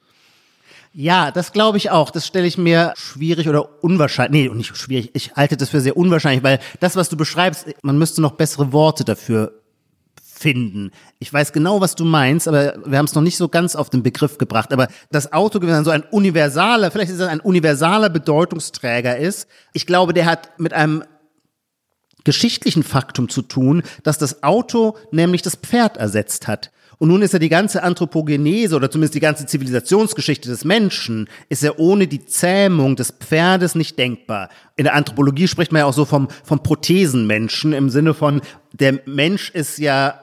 [0.93, 2.11] Ja, das glaube ich auch.
[2.11, 5.97] Das stelle ich mir schwierig oder unwahrscheinlich, nee, nicht schwierig, ich halte das für sehr
[5.97, 9.60] unwahrscheinlich, weil das, was du beschreibst, man müsste noch bessere Worte dafür
[10.41, 10.91] finden.
[11.19, 13.91] Ich weiß genau, was du meinst, aber wir haben es noch nicht so ganz auf
[13.91, 14.73] den Begriff gebracht.
[14.73, 19.49] Aber das Auto wenn so ein universaler, vielleicht ist es ein universaler Bedeutungsträger ist.
[19.75, 21.05] Ich glaube, der hat mit einem
[22.25, 26.71] geschichtlichen Faktum zu tun, dass das Auto nämlich das Pferd ersetzt hat.
[27.01, 31.63] Und nun ist ja die ganze Anthropogenese oder zumindest die ganze Zivilisationsgeschichte des Menschen ist
[31.63, 34.51] ja ohne die Zähmung des Pferdes nicht denkbar.
[34.77, 38.43] In der Anthropologie spricht man ja auch so vom, vom Prothesenmenschen im Sinne von,
[38.75, 40.21] der Mensch ist ja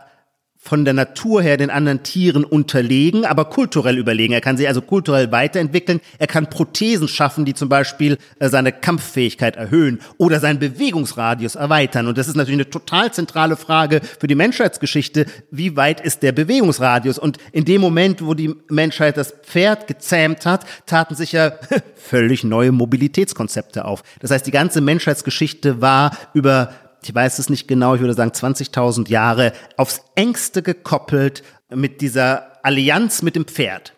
[0.58, 4.34] von der Natur her den anderen Tieren unterlegen, aber kulturell überlegen.
[4.34, 6.02] Er kann sich also kulturell weiterentwickeln.
[6.20, 12.08] Er kann Prothesen schaffen, die zum Beispiel äh, seine Kampffähigkeit erhöhen oder seinen Bewegungsradius erweitern.
[12.08, 15.26] Und das ist natürlich eine total zentrale Frage für die Menschheitsgeschichte.
[15.52, 17.18] Wie weit ist der Bewegungsradius?
[17.18, 21.54] Und in dem Moment, wo die Menschheit das Pferd gezähmt hat, taten sich ja
[21.96, 24.04] völlig neue Mobilitätskonzepte auf.
[24.20, 28.32] Das heißt, die ganze Menschheitsgeschichte war über ich weiß es nicht genau, ich würde sagen
[28.32, 33.94] 20.000 Jahre, aufs engste gekoppelt mit dieser Allianz mit dem Pferd.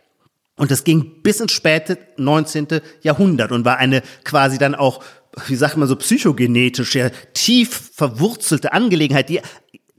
[0.55, 2.67] Und das ging bis ins späte 19.
[3.01, 5.01] Jahrhundert und war eine quasi dann auch,
[5.47, 6.97] wie sagt man so, psychogenetisch,
[7.33, 9.41] tief verwurzelte Angelegenheit, die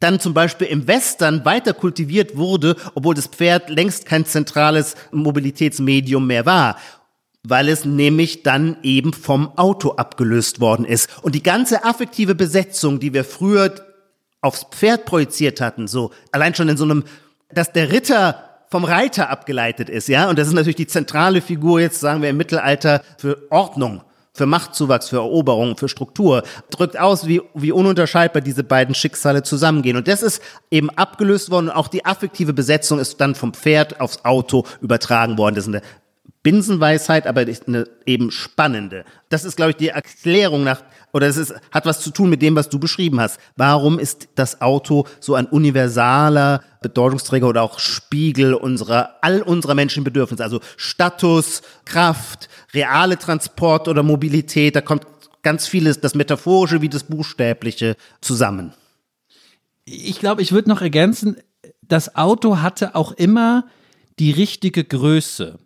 [0.01, 6.27] dann zum Beispiel im Western weiter kultiviert wurde, obwohl das Pferd längst kein zentrales Mobilitätsmedium
[6.27, 6.77] mehr war.
[7.43, 11.09] Weil es nämlich dann eben vom Auto abgelöst worden ist.
[11.23, 13.75] Und die ganze affektive Besetzung, die wir früher
[14.41, 17.05] aufs Pferd projiziert hatten, so allein schon in so einem,
[17.53, 21.81] dass der Ritter vom Reiter abgeleitet ist, ja, und das ist natürlich die zentrale Figur
[21.81, 27.27] jetzt, sagen wir im Mittelalter, für Ordnung, für Machtzuwachs, für Eroberung, für Struktur, drückt aus,
[27.27, 29.97] wie, wie ununterscheidbar diese beiden Schicksale zusammengehen.
[29.97, 34.01] Und das ist eben abgelöst worden und auch die affektive Besetzung ist dann vom Pferd
[34.01, 35.57] aufs Auto übertragen worden.
[35.57, 35.83] Das ist eine
[36.43, 39.05] Binsenweisheit, aber eine eben spannende.
[39.29, 42.41] Das ist, glaube ich, die Erklärung nach, oder es ist, hat was zu tun mit
[42.41, 43.39] dem, was du beschrieben hast.
[43.57, 50.43] Warum ist das Auto so ein universaler Bedeutungsträger oder auch Spiegel unserer, all unserer Menschenbedürfnisse?
[50.43, 55.07] Also Status, Kraft, reale Transport oder Mobilität, da kommt
[55.43, 58.73] ganz vieles, das Metaphorische wie das Buchstäbliche zusammen.
[59.85, 61.37] Ich glaube, ich würde noch ergänzen,
[61.83, 63.67] das Auto hatte auch immer
[64.19, 65.59] die richtige Größe.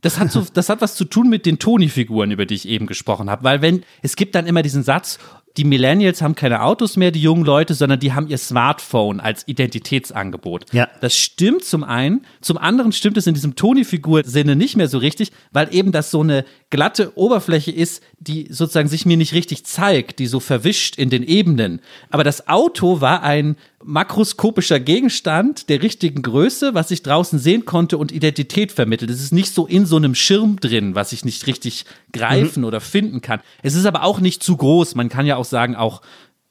[0.00, 2.86] Das hat so, das hat was zu tun mit den Toni-Figuren, über die ich eben
[2.86, 5.18] gesprochen habe, weil wenn es gibt dann immer diesen Satz,
[5.58, 9.46] die Millennials haben keine Autos mehr, die jungen Leute, sondern die haben ihr Smartphone als
[9.48, 10.72] Identitätsangebot.
[10.72, 10.88] Ja.
[11.00, 12.24] Das stimmt zum einen.
[12.40, 16.20] Zum anderen stimmt es in diesem Toni-Figur-Sinne nicht mehr so richtig, weil eben das so
[16.20, 21.10] eine glatte Oberfläche ist, die sozusagen sich mir nicht richtig zeigt, die so verwischt in
[21.10, 21.80] den Ebenen.
[22.10, 27.96] Aber das Auto war ein makroskopischer Gegenstand der richtigen Größe, was ich draußen sehen konnte
[27.96, 29.10] und Identität vermittelt.
[29.10, 32.66] Es ist nicht so in so einem Schirm drin, was ich nicht richtig greifen mhm.
[32.66, 33.40] oder finden kann.
[33.62, 34.94] Es ist aber auch nicht zu groß.
[34.94, 36.02] Man kann ja auch sagen, auch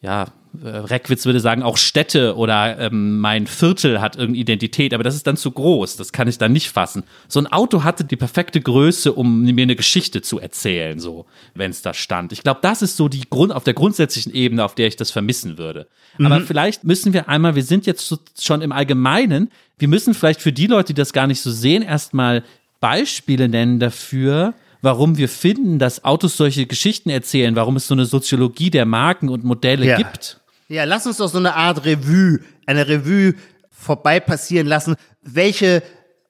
[0.02, 0.28] ja,
[0.64, 5.28] Reckwitz würde sagen, auch Städte oder ähm, mein Viertel hat irgendeine Identität, aber das ist
[5.28, 7.04] dann zu groß, das kann ich dann nicht fassen.
[7.28, 11.72] So ein Auto hatte die perfekte Größe, um mir eine Geschichte zu erzählen, so, wenn
[11.72, 12.32] es da stand.
[12.32, 15.12] Ich glaube, das ist so die Grund, auf der grundsätzlichen Ebene, auf der ich das
[15.12, 15.88] vermissen würde.
[16.18, 16.26] Mhm.
[16.26, 20.54] Aber vielleicht müssen wir einmal, wir sind jetzt schon im Allgemeinen, wir müssen vielleicht für
[20.54, 22.44] die Leute, die das gar nicht so sehen, erstmal
[22.80, 28.06] Beispiele nennen dafür, warum wir finden, dass Autos solche Geschichten erzählen, warum es so eine
[28.06, 29.98] Soziologie der Marken und Modelle ja.
[29.98, 30.40] gibt.
[30.68, 33.36] Ja, lass uns doch so eine Art Revue, eine Revue
[33.70, 35.82] vorbei passieren lassen, welche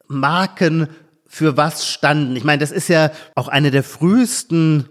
[0.07, 0.87] Marken
[1.25, 2.35] für was standen.
[2.35, 4.89] Ich meine, das ist ja auch eine der frühesten,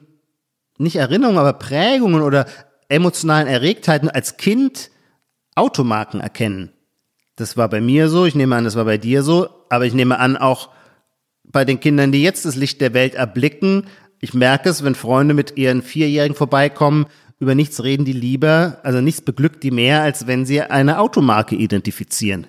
[0.79, 2.47] nicht Erinnerungen, aber Prägungen oder
[2.89, 4.91] emotionalen Erregtheiten als Kind
[5.55, 6.73] Automarken erkennen.
[7.37, 9.95] Das war bei mir so, ich nehme an, das war bei dir so, aber ich
[9.95, 10.71] nehme an, auch
[11.51, 13.85] bei den Kindern, die jetzt das Licht der Welt erblicken.
[14.21, 17.07] Ich merke es, wenn Freunde mit ihren Vierjährigen vorbeikommen,
[17.39, 21.55] über nichts reden die lieber, also nichts beglückt die mehr, als wenn sie eine Automarke
[21.55, 22.47] identifizieren.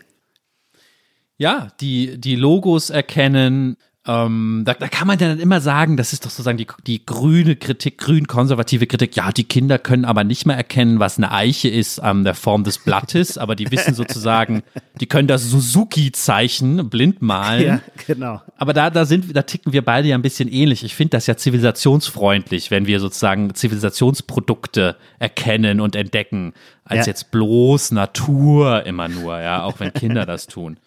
[1.37, 6.25] Ja, die, die Logos erkennen, ähm, da, da kann man dann immer sagen, das ist
[6.25, 9.17] doch sozusagen die, die grüne Kritik, grün-konservative Kritik.
[9.17, 12.63] Ja, die Kinder können aber nicht mehr erkennen, was eine Eiche ist an der Form
[12.63, 14.63] des Blattes, aber die wissen sozusagen,
[15.01, 17.65] die können das Suzuki-Zeichen blind malen.
[17.65, 18.41] Ja, genau.
[18.57, 20.85] Aber da, da sind, da ticken wir beide ja ein bisschen ähnlich.
[20.85, 26.53] Ich finde das ja zivilisationsfreundlich, wenn wir sozusagen Zivilisationsprodukte erkennen und entdecken,
[26.85, 27.11] als ja.
[27.11, 30.77] jetzt bloß Natur immer nur, ja, auch wenn Kinder das tun.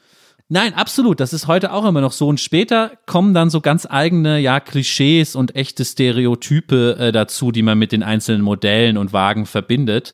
[0.53, 1.21] Nein, absolut.
[1.21, 2.27] Das ist heute auch immer noch so.
[2.27, 7.63] Und später kommen dann so ganz eigene, ja, Klischees und echte Stereotype äh, dazu, die
[7.63, 10.13] man mit den einzelnen Modellen und Wagen verbindet.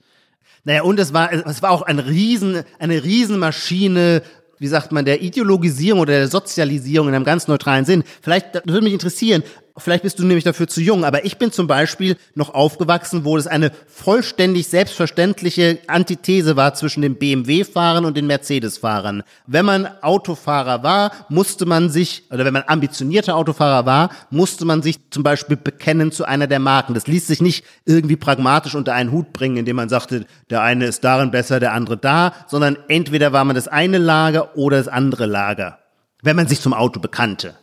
[0.65, 4.23] Naja, und es war, es war auch ein Riesen, eine Riesenmaschine,
[4.59, 8.05] wie sagt man, der Ideologisierung oder der Sozialisierung in einem ganz neutralen Sinn.
[8.21, 9.43] Vielleicht würde mich interessieren,
[9.79, 13.37] Vielleicht bist du nämlich dafür zu jung, aber ich bin zum Beispiel noch aufgewachsen, wo
[13.37, 19.23] es eine vollständig selbstverständliche Antithese war zwischen den BMW-Fahrern und den Mercedes-Fahrern.
[19.47, 24.81] Wenn man Autofahrer war, musste man sich, oder wenn man ambitionierter Autofahrer war, musste man
[24.81, 26.95] sich zum Beispiel bekennen zu einer der Marken.
[26.95, 30.87] Das ließ sich nicht irgendwie pragmatisch unter einen Hut bringen, indem man sagte, der eine
[30.87, 34.89] ist darin besser, der andere da, sondern entweder war man das eine Lager oder das
[34.89, 35.81] andere Lager,
[36.23, 37.55] wenn man sich zum Auto bekannte.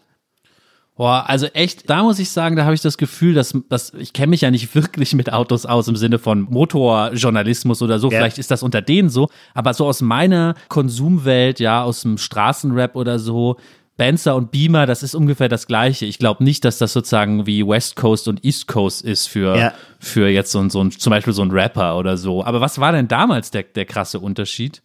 [0.95, 4.13] Boah, also echt, da muss ich sagen, da habe ich das Gefühl, dass, dass ich
[4.13, 8.11] kenne mich ja nicht wirklich mit Autos aus im Sinne von Motorjournalismus oder so.
[8.11, 8.19] Ja.
[8.19, 12.95] Vielleicht ist das unter denen so, aber so aus meiner Konsumwelt, ja, aus dem Straßenrap
[12.95, 13.57] oder so,
[13.97, 16.05] Benzer und Beamer, das ist ungefähr das Gleiche.
[16.05, 19.73] Ich glaube nicht, dass das sozusagen wie West Coast und East Coast ist für, ja.
[19.99, 22.43] für jetzt so ein, so ein, zum Beispiel so ein Rapper oder so.
[22.43, 24.81] Aber was war denn damals der, der krasse Unterschied?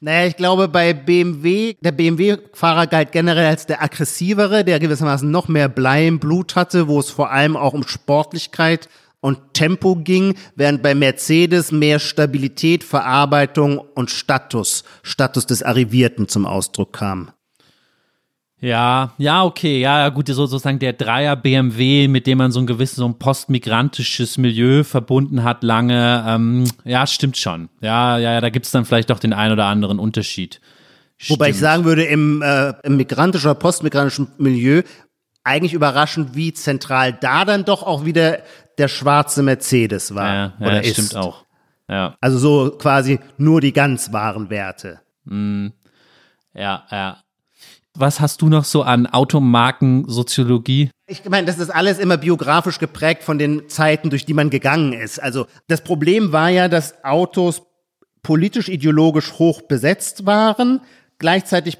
[0.00, 5.48] Naja, ich glaube, bei BMW, der BMW-Fahrer galt generell als der aggressivere, der gewissermaßen noch
[5.48, 10.34] mehr Blei im Blut hatte, wo es vor allem auch um Sportlichkeit und Tempo ging,
[10.54, 17.30] während bei Mercedes mehr Stabilität, Verarbeitung und Status, Status des Arrivierten zum Ausdruck kam.
[18.60, 22.66] Ja, ja, okay, ja, gut, so, sozusagen der Dreier BMW, mit dem man so ein
[22.66, 27.68] gewisses, so ein postmigrantisches Milieu verbunden hat lange, ähm, ja, stimmt schon.
[27.82, 30.60] Ja, ja, ja, da gibt's dann vielleicht doch den ein oder anderen Unterschied.
[31.18, 31.38] Stimmt.
[31.38, 34.82] Wobei ich sagen würde, im, äh, im migrantischen oder postmigrantischen Milieu
[35.44, 38.38] eigentlich überraschend, wie zentral da dann doch auch wieder
[38.78, 40.28] der schwarze Mercedes war.
[40.28, 40.92] Ja, ja oder das ist.
[40.94, 41.44] stimmt auch.
[41.88, 45.00] Ja, Also so quasi nur die ganz wahren Werte.
[46.54, 47.18] ja, ja.
[47.98, 50.90] Was hast du noch so an Automarkensoziologie?
[51.06, 54.92] Ich meine, das ist alles immer biografisch geprägt von den Zeiten, durch die man gegangen
[54.92, 55.22] ist.
[55.22, 57.62] Also das Problem war ja, dass Autos
[58.22, 60.80] politisch ideologisch hoch besetzt waren.
[61.18, 61.78] Gleichzeitig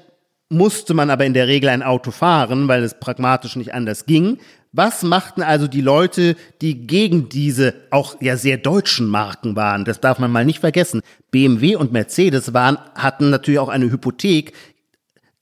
[0.49, 4.39] musste man aber in der Regel ein Auto fahren, weil es pragmatisch nicht anders ging.
[4.71, 9.85] Was machten also die Leute, die gegen diese auch ja sehr deutschen Marken waren?
[9.85, 11.01] Das darf man mal nicht vergessen.
[11.31, 14.53] BMW und Mercedes waren, hatten natürlich auch eine Hypothek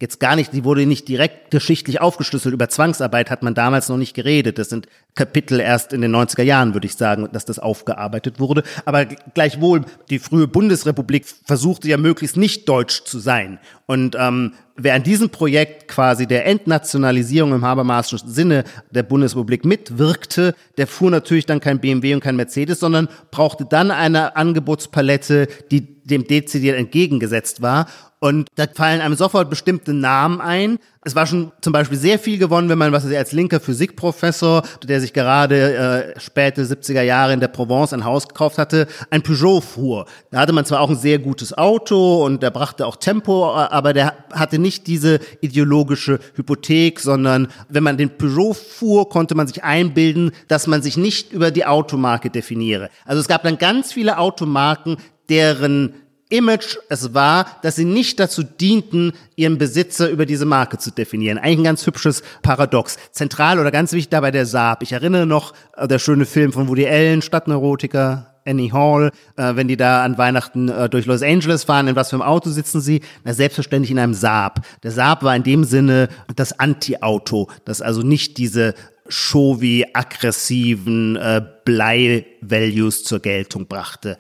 [0.06, 2.54] jetzt gar nicht, die wurde nicht direkt geschichtlich aufgeschlüsselt.
[2.54, 4.60] Über Zwangsarbeit hat man damals noch nicht geredet.
[4.60, 8.62] Das sind Kapitel erst in den 90er Jahren, würde ich sagen, dass das aufgearbeitet wurde.
[8.86, 13.58] Aber gleichwohl, die frühe Bundesrepublik versuchte ja möglichst nicht deutsch zu sein.
[13.88, 20.54] Und ähm, wer an diesem Projekt quasi der Entnationalisierung im Habermasischen Sinne der Bundesrepublik mitwirkte,
[20.78, 25.96] der fuhr natürlich dann kein BMW und kein Mercedes, sondern brauchte dann eine Angebotspalette, die
[26.06, 27.88] dem dezidiert entgegengesetzt war.
[28.19, 30.80] Und da fallen einem sofort bestimmte Namen ein.
[31.04, 34.63] Es war schon zum Beispiel sehr viel gewonnen, wenn man, was ich, als linker Physikprofessor,
[34.84, 39.21] der sich gerade äh, späte 70er Jahre in der Provence ein Haus gekauft hatte, ein
[39.21, 40.06] Peugeot fuhr.
[40.32, 43.93] Da hatte man zwar auch ein sehr gutes Auto und der brachte auch Tempo, aber
[43.93, 49.63] der hatte nicht diese ideologische Hypothek, sondern wenn man den Peugeot fuhr, konnte man sich
[49.63, 52.89] einbilden, dass man sich nicht über die Automarke definiere.
[53.06, 54.97] Also es gab dann ganz viele Automarken,
[55.30, 55.93] deren
[56.30, 61.38] Image es war, dass sie nicht dazu dienten, ihren Besitzer über diese Marke zu definieren.
[61.38, 62.98] Eigentlich ein ganz hübsches Paradox.
[63.12, 64.82] Zentral oder ganz wichtig dabei der Saab.
[64.82, 69.68] Ich erinnere noch, äh, der schöne Film von Woody Allen, Stadtneurotiker, Annie Hall, äh, wenn
[69.68, 72.82] die da an Weihnachten äh, durch Los Angeles fahren, in was für einem Auto sitzen
[72.82, 73.02] sie?
[73.24, 74.66] Na, selbstverständlich in einem Saab.
[74.84, 78.74] Der Saab war in dem Sinne das Anti-Auto, das also nicht diese
[79.08, 84.18] showy, aggressiven äh, Blei-Values zur Geltung brachte.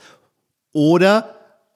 [0.71, 1.34] Oder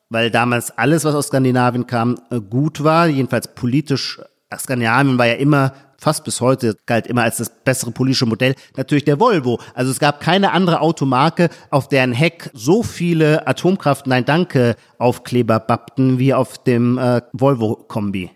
[0.10, 4.20] weil damals alles, was aus Skandinavien kam, äh, gut war, jedenfalls politisch.
[4.58, 9.04] Skandinavien war ja immer, fast bis heute, galt immer als das bessere politische Modell, natürlich
[9.04, 9.60] der Volvo.
[9.74, 15.60] Also es gab keine andere Automarke, auf deren Heck so viele Atomkraft Nein Danke Aufkleber
[15.60, 18.32] bappten wie auf dem äh, Volvo-Kombi.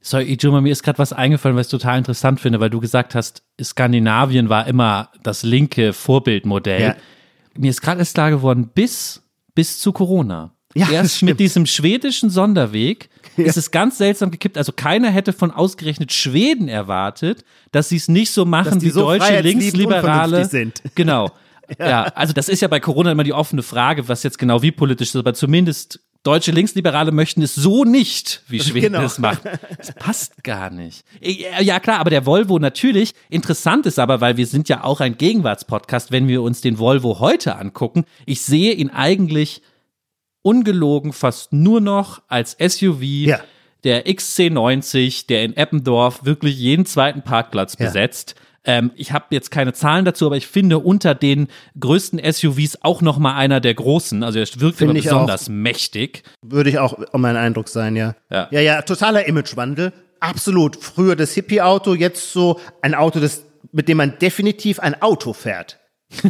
[0.00, 3.16] Sorry, Ijoma, mir ist gerade was eingefallen, was ich total interessant finde, weil du gesagt
[3.16, 6.80] hast, Skandinavien war immer das linke Vorbildmodell.
[6.80, 6.96] Ja.
[7.58, 9.22] Mir ist gerade erst klar geworden, bis,
[9.56, 10.55] bis zu Corona.
[10.76, 14.58] Ja, Erst mit diesem schwedischen Sonderweg ist es ganz seltsam gekippt.
[14.58, 19.00] Also keiner hätte von ausgerechnet Schweden erwartet, dass sie es nicht so machen wie so
[19.02, 20.44] deutsche Linksliberale.
[20.44, 20.82] sind.
[20.94, 21.30] Genau.
[21.80, 22.04] ja.
[22.14, 25.08] also das ist ja bei Corona immer die offene Frage, was jetzt genau wie politisch
[25.08, 29.04] ist, aber zumindest deutsche Linksliberale möchten es so nicht, wie Schweden Genau.
[29.04, 29.42] es macht.
[29.78, 31.04] Das passt gar nicht.
[31.60, 33.14] Ja klar, aber der Volvo natürlich.
[33.30, 37.18] Interessant ist aber, weil wir sind ja auch ein Gegenwartspodcast, wenn wir uns den Volvo
[37.20, 38.04] heute angucken.
[38.26, 39.62] Ich sehe ihn eigentlich
[40.46, 43.02] ungelogen fast nur noch als SUV.
[43.02, 43.40] Ja.
[43.82, 47.86] Der XC90, der in Eppendorf wirklich jeden zweiten Parkplatz Ja.
[47.86, 48.36] besetzt.
[48.64, 53.00] Ähm, ich habe jetzt keine Zahlen dazu, aber ich finde unter den größten SUVs auch
[53.02, 54.22] noch mal einer der großen.
[54.22, 56.22] Also er wirkt immer besonders mächtig.
[56.42, 58.14] Würde ich auch um mein Eindruck sein, ja.
[58.30, 58.48] Ja.
[58.50, 59.92] ja, ja, totaler Imagewandel.
[60.20, 60.76] Absolut.
[60.76, 65.78] Früher das Hippie-Auto, jetzt so ein Auto, das, mit dem man definitiv ein Auto fährt.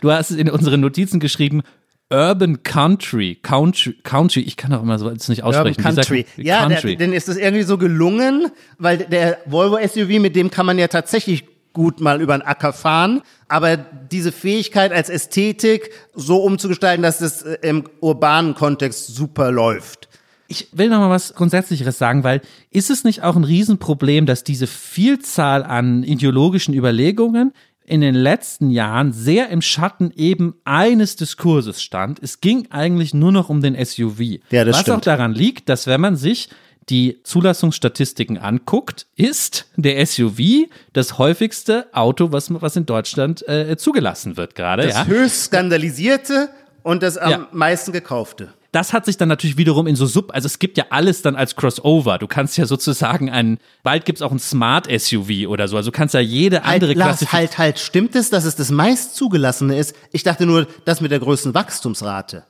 [0.00, 1.62] Du hast in unseren Notizen geschrieben,
[2.10, 5.80] Urban Country, Country, Country, ich kann auch immer so jetzt nicht aussprechen.
[5.80, 6.26] Urban sagt Country.
[6.36, 6.96] Ja, Country.
[6.96, 10.78] Der, denn ist das irgendwie so gelungen, weil der Volvo SUV, mit dem kann man
[10.78, 17.02] ja tatsächlich gut mal über den Acker fahren, aber diese Fähigkeit als Ästhetik so umzugestalten,
[17.02, 20.08] dass es äh, im urbanen Kontext super läuft.
[20.48, 22.40] Ich will noch mal was Grundsätzlicheres sagen, weil
[22.70, 27.52] ist es nicht auch ein Riesenproblem, dass diese Vielzahl an ideologischen Überlegungen
[27.86, 32.18] in den letzten Jahren sehr im Schatten eben eines Diskurses stand.
[32.22, 34.20] Es ging eigentlich nur noch um den SUV.
[34.50, 34.96] Ja, das was stimmt.
[34.98, 36.48] auch daran liegt, dass wenn man sich
[36.88, 44.36] die Zulassungsstatistiken anguckt, ist der SUV das häufigste Auto, was, was in Deutschland äh, zugelassen
[44.36, 44.84] wird gerade.
[44.84, 45.06] Das Ja?
[45.06, 46.48] höchst skandalisierte
[46.82, 47.48] und das am Ja.
[47.52, 48.52] meisten gekaufte.
[48.76, 51.34] Das hat sich dann natürlich wiederum in so Sub, also es gibt ja alles dann
[51.34, 52.18] als Crossover.
[52.18, 55.78] Du kannst ja sozusagen ein, bald gibt's auch ein Smart SUV oder so.
[55.78, 57.32] Also du kannst ja jede andere halt, Lars, Klasse.
[57.32, 59.96] halt, halt, stimmt es, dass es das meist zugelassene ist?
[60.12, 62.44] Ich dachte nur, das mit der größten Wachstumsrate.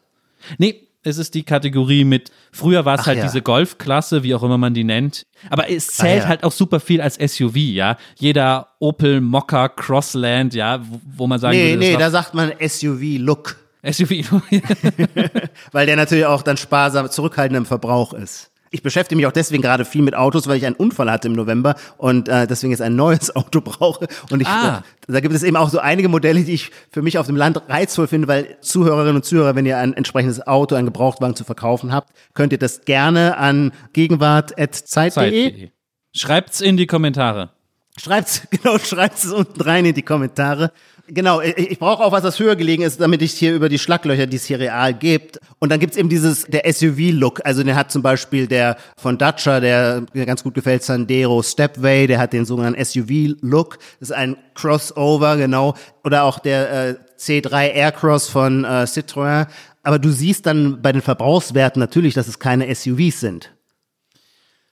[0.59, 3.24] Nee, es ist die Kategorie mit, früher war es halt ja.
[3.24, 5.27] diese Golfklasse, wie auch immer man die nennt.
[5.49, 6.29] Aber es zählt Ah ja.
[6.29, 7.99] halt auch super viel als SUV, ja.
[8.16, 10.81] Jeder Opel Mokka Crossland, ja,
[11.16, 14.43] wo, man sagen Nee, würde, nee, das da sagt man SUV-Look, SUV.
[15.72, 18.51] weil der natürlich auch dann sparsam, zurückhaltend im Verbrauch ist.
[18.72, 21.35] Ich beschäftige mich auch deswegen gerade viel mit Autos, weil ich einen Unfall hatte im
[21.35, 24.09] November und äh, deswegen jetzt ein neues Auto brauche.
[24.31, 24.83] Und ich, Ah.
[25.09, 27.37] äh, da gibt es eben auch so einige Modelle, die ich für mich auf dem
[27.37, 31.45] Land reizvoll finde, weil Zuhörerinnen und Zuhörer, wenn ihr ein entsprechendes Auto, einen Gebrauchtwagen zu
[31.45, 35.70] verkaufen habt, könnt ihr das gerne an gegenwart.zeit.de Zeit.de.
[36.12, 37.51] Schreibt's in die Kommentare.
[37.99, 40.72] Schreibt's, genau, schreibt's es unten rein in die Kommentare.
[41.09, 43.78] Genau, ich, ich brauche auch was, was höher gelegen ist, damit ich hier über die
[43.78, 45.38] Schlaglöcher, die es hier real gibt.
[45.61, 47.42] Und dann gibt's eben dieses, der SUV-Look.
[47.44, 52.09] Also den hat zum Beispiel der von Dacia, der mir ganz gut gefällt, Sandero Stepway,
[52.09, 53.78] der hat den sogenannten SUV-Look.
[54.01, 55.74] Das ist ein Crossover, genau.
[56.03, 59.47] Oder auch der äh, C3 Aircross von äh, Citroën.
[59.84, 63.53] Aber du siehst dann bei den Verbrauchswerten natürlich, dass es keine SUVs sind.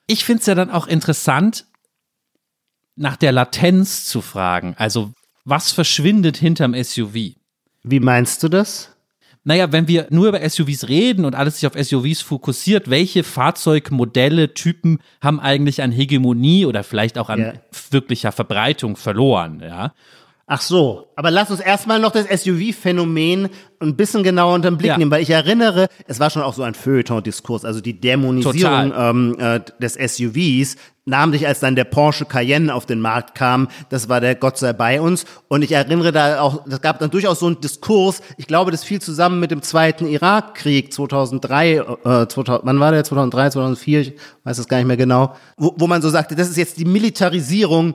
[0.09, 1.67] Ich finde es ja dann auch interessant,
[2.97, 4.75] nach der Latenz zu fragen.
[4.79, 5.13] Also,
[5.45, 7.15] was verschwindet hinterm SUV?
[7.83, 8.91] Wie meinst du das?
[9.47, 14.55] Naja, wenn wir nur über SUVs reden und alles sich auf SUVs fokussiert, welche Fahrzeugmodelle,
[14.55, 17.53] Typen haben eigentlich an Hegemonie oder vielleicht auch an Ja.
[17.91, 19.93] wirklicher Verbreitung verloren, ja?
[20.47, 23.49] Ach so, aber lass uns erstmal noch das SUV-Phänomen
[23.81, 24.99] ein bisschen genauer unter den Blick Ja.
[24.99, 29.37] nehmen, weil ich erinnere, es war schon auch so ein Feuilleton-Diskurs, also die Dämonisierung ähm,
[29.39, 30.77] äh, des SUVs,
[31.07, 34.75] namentlich als dann der Porsche Cayenne auf den Markt kam, das war der Gott sei
[34.75, 35.25] bei uns.
[35.49, 38.85] Und ich erinnere da auch, das gab dann durchaus so einen Diskurs, ich glaube, das
[38.85, 44.13] fiel zusammen mit dem zweiten Irakkrieg 2003, äh, 2000, wann war der, 2003, 2004, ich
[44.45, 46.85] weiß es gar nicht mehr genau, wo, wo man so sagte, das ist jetzt die
[46.85, 47.95] Militarisierung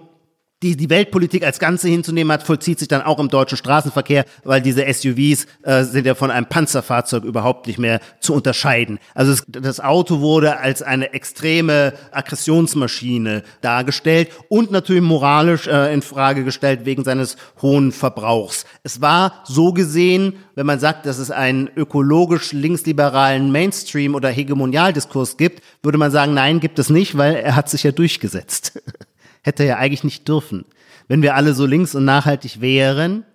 [0.61, 4.61] die, die Weltpolitik als Ganze hinzunehmen hat, vollzieht sich dann auch im deutschen Straßenverkehr, weil
[4.61, 8.99] diese SUVs äh, sind ja von einem Panzerfahrzeug überhaupt nicht mehr zu unterscheiden.
[9.15, 16.01] Also es, das Auto wurde als eine extreme Aggressionsmaschine dargestellt und natürlich moralisch äh, in
[16.01, 18.65] Frage gestellt wegen seines hohen Verbrauchs.
[18.83, 25.37] Es war so gesehen, wenn man sagt, dass es einen ökologisch linksliberalen Mainstream oder Hegemonialdiskurs
[25.37, 28.81] gibt, würde man sagen, nein, gibt es nicht, weil er hat sich ja durchgesetzt.
[29.41, 30.65] Hätte er ja eigentlich nicht dürfen.
[31.07, 33.25] Wenn wir alle so links und nachhaltig wären,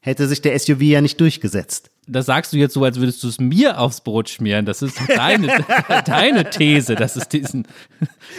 [0.00, 1.90] hätte sich der SUV ja nicht durchgesetzt.
[2.10, 4.64] Das sagst du jetzt so, als würdest du es mir aufs Brot schmieren.
[4.64, 5.62] Das ist deine,
[6.06, 7.66] deine These, dass es diesen,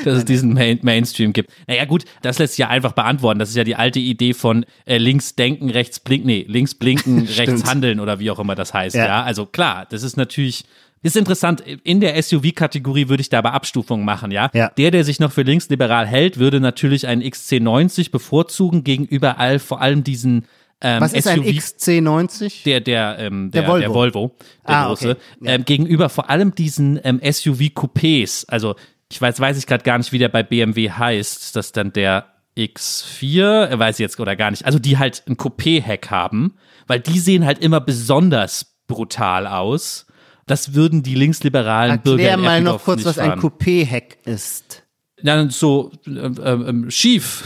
[0.03, 1.51] dass es diesen Main Mainstream gibt.
[1.67, 3.37] Naja, gut, das lässt sich ja einfach beantworten.
[3.37, 7.27] Das ist ja die alte Idee von äh, links denken, rechts blinken, nee, links blinken,
[7.37, 8.95] rechts handeln oder wie auch immer das heißt.
[8.95, 9.05] Ja.
[9.05, 9.23] Ja.
[9.23, 10.65] also klar, das ist natürlich.
[11.01, 14.49] Ist interessant, in der SUV-Kategorie würde ich da aber Abstufungen machen, ja?
[14.53, 14.69] Ja.
[14.77, 19.79] Der, der sich noch für linksliberal hält, würde natürlich einen XC90 bevorzugen gegenüber all, vor
[19.81, 20.45] allem diesen
[20.81, 22.63] ähm, Was ist ein SUV XC90?
[22.63, 23.93] der, der, ähm, der, Der der, Volvo.
[23.93, 24.35] Volvo.
[24.67, 25.19] der Ah, große, okay.
[25.41, 25.51] Ja.
[25.53, 28.45] ähm, gegenüber vor allem diesen ähm, SUV-Coupés.
[28.47, 28.75] Also
[29.11, 31.43] ich weiß, weiß ich gerade gar nicht, wie der bei BMW heißt.
[31.43, 32.25] Ist das dann der
[32.57, 33.67] X4?
[33.69, 34.65] Äh, Weiß ich jetzt oder gar nicht.
[34.65, 36.55] Also die halt ein Coupé-Heck haben,
[36.87, 40.05] weil die sehen halt immer besonders brutal aus.
[40.49, 43.39] Das würden die linksliberalen Bürger Erklär mal noch kurz, was ein fahren.
[43.39, 44.81] Coupé-Heck ist.
[45.21, 47.43] Dann so ähm, ähm, schief.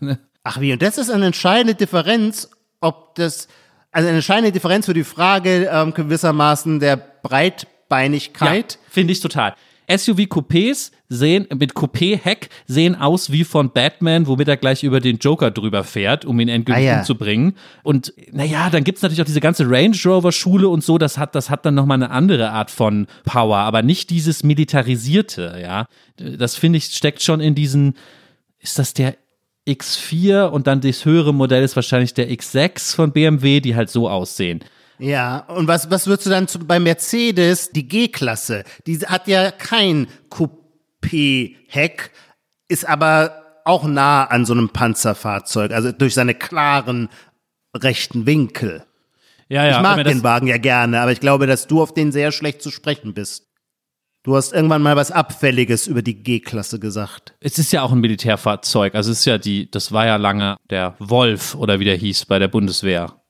[0.42, 2.50] Ach wie, und das ist eine entscheidende Differenz,
[2.82, 3.48] ob das,
[3.92, 8.72] also eine entscheidende Differenz für die Frage ähm, gewissermaßen der Breitbeinigkeit.
[8.74, 9.54] Ja, finde ich total.
[9.88, 15.50] SUV-Coupés sehen mit Coupé-Heck sehen aus wie von Batman, womit er gleich über den Joker
[15.50, 16.98] drüber fährt, um ihn endgültig Ah, ja.
[16.98, 17.54] umzubringen.
[17.82, 21.50] Und naja, dann gibt's natürlich auch diese ganze Range Rover-Schule und so, das hat, das
[21.50, 25.86] hat dann nochmal eine andere Art von Power, aber nicht dieses Militarisierte, ja.
[26.16, 27.94] Das finde ich, steckt schon in diesen,
[28.60, 29.16] ist das der
[29.68, 34.08] X4 und dann das höhere Modell ist wahrscheinlich der X6 von BMW, die halt so
[34.08, 34.60] aussehen.
[34.98, 39.50] Ja, und was, was würdest du dann zu, bei Mercedes, die G-Klasse, die hat ja
[39.50, 42.10] kein Coupé-Heck,
[42.68, 47.08] ist aber auch nah an so einem Panzerfahrzeug, also durch seine klaren
[47.74, 48.84] rechten Winkel.
[49.48, 52.12] Ja, ja, ich mag den Wagen ja gerne, aber ich glaube, dass du auf den
[52.12, 53.48] sehr schlecht zu sprechen bist.
[54.22, 57.34] Du hast irgendwann mal was Abfälliges über die G-Klasse gesagt.
[57.40, 58.94] Es ist ja auch ein Militärfahrzeug.
[58.94, 62.24] Also es ist ja die, das war ja lange der Wolf oder wie der hieß
[62.24, 63.20] bei der Bundeswehr.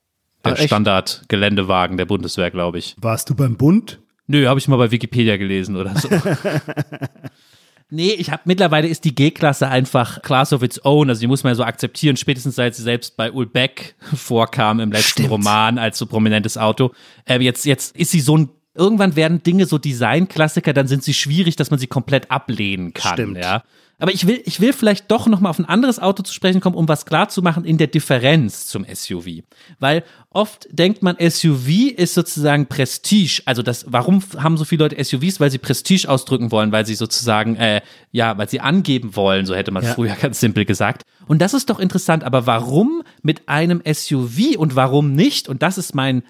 [0.45, 0.67] Der?
[0.67, 2.95] Standard-Geländewagen der Bundeswehr, glaube ich.
[2.99, 3.99] Warst du beim Bund?
[4.27, 6.09] Nö, habe ich mal bei Wikipedia gelesen oder so.
[7.89, 11.09] nee, ich habe mittlerweile ist die G-Klasse einfach Class of its own.
[11.09, 14.91] Also die muss man ja so akzeptieren, spätestens seit sie selbst bei Ulbeck vorkam im
[14.91, 15.31] letzten Stimmt.
[15.31, 16.91] Roman als so prominentes Auto.
[17.25, 21.13] Äh, jetzt, jetzt ist sie so ein Irgendwann werden Dinge so Designklassiker, dann sind sie
[21.13, 23.13] schwierig, dass man sie komplett ablehnen kann.
[23.13, 23.37] Stimmt.
[23.37, 23.63] Ja.
[23.97, 26.59] Aber ich will, ich will vielleicht doch noch mal auf ein anderes Auto zu sprechen
[26.59, 29.43] kommen, um was klar zu machen in der Differenz zum SUV.
[29.79, 33.41] Weil oft denkt man, SUV ist sozusagen Prestige.
[33.45, 35.39] Also das, warum haben so viele Leute SUVs?
[35.39, 37.81] Weil sie Prestige ausdrücken wollen, weil sie sozusagen, äh,
[38.11, 39.93] ja, weil sie angeben wollen, so hätte man Ja.
[39.93, 41.03] früher ganz simpel gesagt.
[41.27, 42.23] Und das ist doch interessant.
[42.23, 45.47] Aber warum mit einem SUV und warum nicht?
[45.47, 46.23] Und das ist mein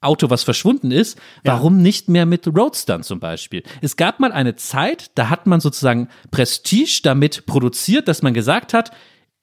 [0.00, 3.62] Auto, was verschwunden ist, warum nicht mehr mit Roadstern zum Beispiel?
[3.82, 8.72] Es gab mal eine Zeit, da hat man sozusagen Prestige damit produziert, dass man gesagt
[8.72, 8.92] hat,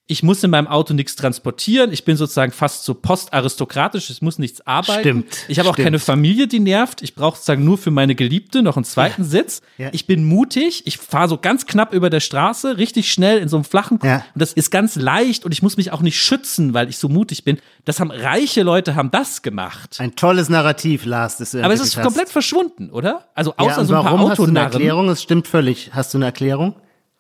[0.09, 1.91] ich muss in meinem Auto nichts transportieren.
[1.91, 4.09] Ich bin sozusagen fast so postaristokratisch.
[4.09, 5.01] Es muss nichts arbeiten.
[5.01, 7.01] Stimmt, Ich habe auch keine Familie, die nervt.
[7.01, 9.61] Ich brauche sozusagen nur für meine Geliebte noch einen zweiten Sitz.
[9.77, 9.89] Ja.
[9.91, 10.83] Ich bin mutig.
[10.87, 13.99] Ich fahre so ganz knapp über der Straße, richtig schnell in so einem flachen.
[14.01, 14.23] Ja.
[14.33, 17.09] Und das ist ganz leicht und ich muss mich auch nicht schützen, weil ich so
[17.09, 17.57] mutig bin.
[17.83, 19.97] Das haben reiche Leute haben das gemacht.
[19.99, 22.03] Ein tolles Narrativ, Lars, das Aber es ist hast.
[22.03, 23.27] komplett verschwunden, oder?
[23.35, 24.71] Also Ja, außer so ein paar warum hast du eine Autonarren.
[24.71, 25.09] Erklärung?
[25.09, 25.91] Es stimmt völlig.
[25.93, 26.75] Hast du eine Erklärung?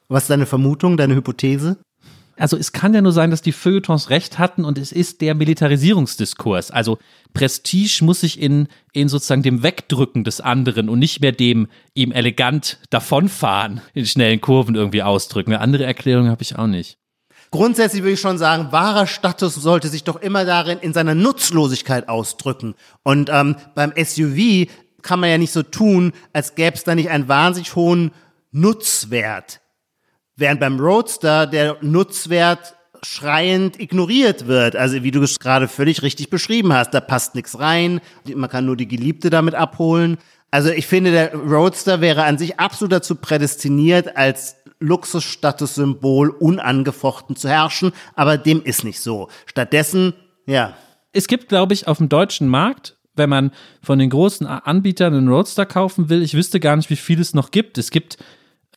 [0.09, 1.77] Was ist deine Vermutung, deine Hypothese?
[2.37, 5.33] Also es kann ja nur sein, dass die Feuilletons recht hatten und es ist der
[5.35, 6.71] Militarisierungsdiskurs.
[6.71, 6.99] Also
[7.33, 12.11] Prestige muss sich in, in sozusagen dem Wegdrücken des anderen und nicht mehr dem ihm
[12.11, 15.51] elegant davonfahren in schnellen Kurven irgendwie ausdrücken.
[15.51, 16.97] Eine andere Erklärung habe ich auch nicht.
[17.49, 22.09] Grundsätzlich würde ich schon sagen, wahrer Status sollte sich doch immer darin in seiner Nutzlosigkeit
[22.09, 22.75] ausdrücken.
[23.03, 24.69] Und ähm, beim SUV
[25.01, 28.11] kann man ja nicht so tun, als gäbe es da nicht einen wahnsinnig hohen
[28.51, 29.61] Nutzwert.
[30.37, 34.75] Während beim Roadster der Nutzwert schreiend ignoriert wird.
[34.75, 38.01] Also wie du es gerade völlig richtig beschrieben hast, da passt nichts rein,
[38.33, 40.17] man kann nur die Geliebte damit abholen.
[40.51, 47.49] Also ich finde, der Roadster wäre an sich absolut dazu prädestiniert, als Luxusstatussymbol unangefochten zu
[47.49, 49.29] herrschen, aber dem ist nicht so.
[49.45, 50.13] Stattdessen,
[50.45, 50.75] ja,
[51.11, 55.29] Es gibt, glaube ich, auf dem deutschen Markt, wenn man von den großen Anbietern einen
[55.29, 57.77] Roadster kaufen will, ich wüsste gar nicht, wie viel es noch gibt.
[57.77, 58.17] Es gibt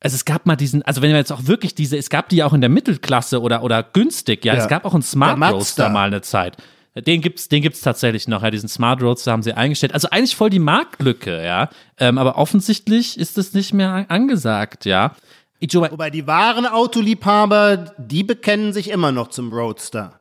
[0.00, 2.36] also es gab mal diesen, also wenn man jetzt auch wirklich diese, es gab die
[2.36, 4.62] ja auch in der Mittelklasse oder, oder günstig, ja, Ja.
[4.62, 5.38] es gab auch einen Smart.
[5.52, 6.56] Roadster mal eine Zeit.
[6.96, 9.94] Den gibt's, den gibt's tatsächlich noch, ja, diesen Smart Roadster haben sie eingestellt.
[9.94, 11.68] Also eigentlich voll die Marktlücke, ja.
[11.98, 15.14] Ähm, aber offensichtlich ist es nicht mehr an- angesagt, ja.
[15.62, 20.20] Wobei die wahren Autoliebhaber, die bekennen sich immer noch zum Roadster.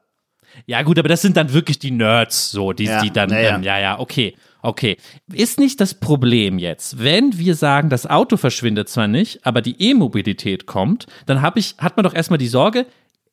[0.66, 3.56] Ja, gut, aber das sind dann wirklich die Nerds, so, die, Ja, die dann, ja.
[3.56, 4.98] ähm, ja, ja, okay, okay.
[5.32, 9.82] Ist nicht das Problem jetzt, wenn wir sagen, das Auto verschwindet zwar nicht, aber die
[9.82, 12.86] E-Mobilität kommt, dann hab ich, hat man doch erstmal die Sorge,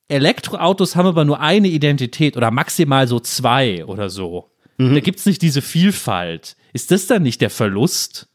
[0.09, 4.51] Elektroautos haben aber nur eine Identität oder maximal so zwei oder so.
[4.79, 4.95] Mhm.
[4.95, 6.57] Da gibt's nicht diese Vielfalt.
[6.73, 8.29] Ist das dann nicht der Verlust?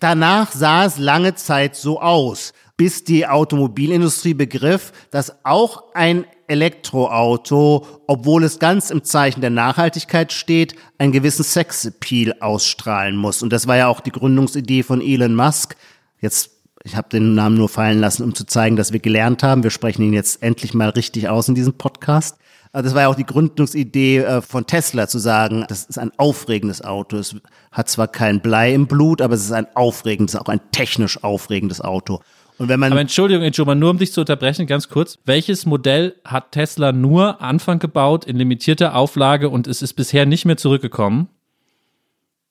[0.00, 7.86] Danach sah es lange Zeit so aus, bis die Automobilindustrie begriff, dass auch ein Elektroauto,
[8.06, 13.42] obwohl es ganz im Zeichen der Nachhaltigkeit steht, einen gewissen Sexappeal ausstrahlen muss.
[13.42, 15.76] Und das war ja auch die Gründungsidee von Elon Musk.
[16.20, 16.50] Jetzt,
[16.84, 19.62] ich habe den Namen nur fallen lassen, um zu zeigen, dass wir gelernt haben.
[19.62, 22.38] Wir sprechen ihn jetzt endlich mal richtig aus in diesem Podcast.
[22.72, 26.12] Äh, Das war ja auch die Gründungsidee äh, von Tesla zu sagen, das ist ein
[26.16, 27.18] aufregendes Auto.
[27.18, 27.36] Es
[27.72, 31.80] hat zwar kein Blei im Blut, aber es ist ein aufregendes, auch ein technisch aufregendes
[31.80, 32.20] Auto.
[32.58, 35.18] Und wenn man Aber Entschuldigung, Entschuldigung, nur um dich zu unterbrechen, ganz kurz.
[35.24, 40.44] Welches Modell hat Tesla nur Anfang gebaut in limitierter Auflage und es ist bisher nicht
[40.44, 41.28] mehr zurückgekommen?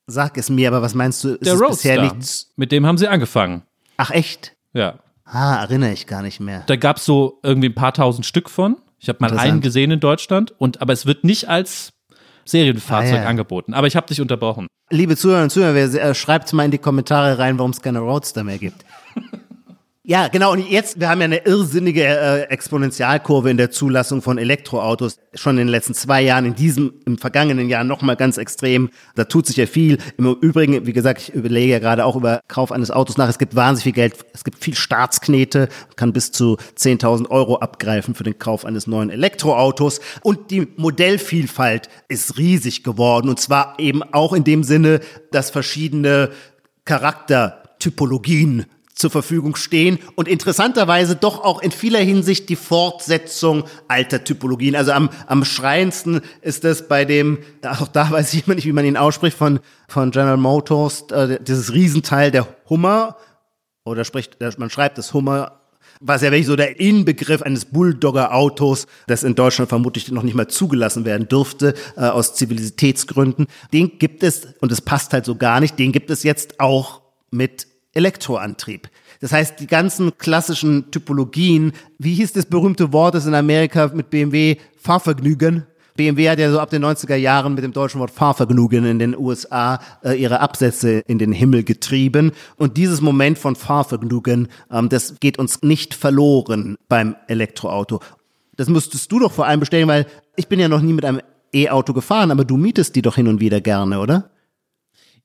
[0.09, 1.37] sag es mir, aber was meinst du?
[1.37, 1.67] Der Roadster.
[1.69, 2.51] bisher nichts?
[2.55, 3.63] Mit dem haben sie angefangen.
[3.97, 4.53] Ach echt?
[4.73, 4.99] Ja.
[5.25, 6.63] Ah, erinnere ich gar nicht mehr.
[6.67, 8.77] Da gab es so irgendwie ein paar tausend Stück von.
[8.99, 11.91] Ich habe mal einen gesehen in Deutschland, und aber es wird nicht als
[12.45, 13.27] Serienfahrzeug Ah, ja.
[13.27, 13.73] angeboten.
[13.73, 14.67] Aber ich habe dich unterbrochen.
[14.89, 18.45] Liebe Zuhörer und Zuhörer, äh, schreibt mal in die Kommentare rein, warum es keine Roadster
[18.45, 18.85] mehr gibt.
[20.09, 20.53] Ja, genau.
[20.53, 25.17] Und jetzt, wir haben ja eine irrsinnige äh, Exponentialkurve in der Zulassung von Elektroautos.
[25.33, 28.89] Schon in den letzten zwei Jahren, in diesem, im vergangenen Jahr nochmal ganz extrem.
[29.15, 29.97] Da tut sich ja viel.
[30.17, 33.27] Im Übrigen, wie gesagt, ich überlege ja gerade auch über Kauf eines Autos nach.
[33.27, 34.13] Es gibt wahnsinnig viel Geld.
[34.33, 35.67] Es gibt viel Staatsknete.
[35.87, 39.99] Man kann bis zu 10.000 Euro abgreifen für den Kauf eines neuen Elektroautos.
[40.21, 43.27] Und die Modellvielfalt ist riesig geworden.
[43.27, 45.01] Und zwar eben auch in dem Sinne,
[45.31, 46.29] dass verschiedene
[46.85, 54.75] Charaktertypologien zur Verfügung stehen und interessanterweise doch auch in vieler Hinsicht die Fortsetzung alter Typologien.
[54.75, 58.73] Also am, am schreiendsten ist das bei dem, auch da weiß ich immer nicht, wie
[58.73, 63.17] man ihn ausspricht, von, von General Motors, äh, dieses Riesenteil der Hummer,
[63.85, 65.61] oder spricht, man schreibt das Hummer,
[66.01, 70.47] was ja wirklich so der Inbegriff eines Bulldogger-Autos, das in Deutschland vermutlich noch nicht mal
[70.47, 73.47] zugelassen werden dürfte, äh, aus Zivilitätsgründen.
[73.73, 77.01] Den gibt es, und es passt halt so gar nicht, den gibt es jetzt auch
[77.31, 77.67] mit
[77.97, 78.89] Elektroantrieb.
[79.19, 84.11] Das heißt, die ganzen klassischen Typologien, wie hieß das berühmte Wort, das in Amerika mit
[84.11, 85.65] BMW Fahrvergnügen?
[85.95, 89.17] BMW hat ja so ab den 90er Jahren mit dem deutschen Wort Fahrvergnügen in den
[89.17, 92.33] USA äh, ihre Absätze in den Himmel getrieben.
[92.55, 97.99] Und dieses Moment von Fahrvergnügen, ähm, das geht uns nicht verloren beim Elektroauto.
[98.55, 101.21] Das müsstest du doch vor allem bestellen, weil ich bin ja noch nie mit einem
[101.51, 104.29] E-Auto gefahren, aber du mietest die doch hin und wieder gerne, oder?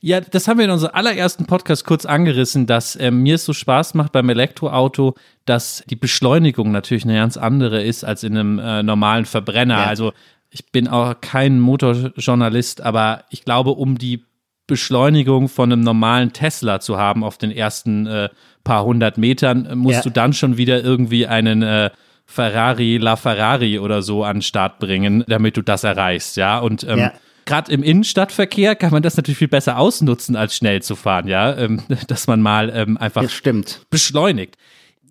[0.05, 3.53] Ja, das haben wir in unserem allerersten Podcast kurz angerissen, dass ähm, mir es so
[3.53, 8.59] Spaß macht beim Elektroauto, dass die Beschleunigung natürlich eine ganz andere ist als in einem
[8.59, 9.79] äh, normalen Verbrenner.
[9.79, 9.87] Ja.
[9.87, 10.13] Also
[10.51, 14.25] ich bin auch kein Motorjournalist, aber ich glaube, um die
[14.67, 18.29] Beschleunigung von einem normalen Tesla zu haben auf den ersten äh,
[18.65, 20.03] paar hundert Metern, äh, musst Ja.
[20.03, 21.91] du dann schon wieder irgendwie einen äh,
[22.27, 26.59] Ferrari La Ferrari oder so an den Start bringen, damit du das erreichst, ja.
[26.59, 27.13] Und ähm, Ja.
[27.45, 31.57] Gerade im Innenstadtverkehr kann man das natürlich viel besser ausnutzen, als schnell zu fahren, ja.
[31.57, 33.81] Ähm, dass man mal ähm, einfach Das stimmt.
[33.91, 34.57] beschleunigt.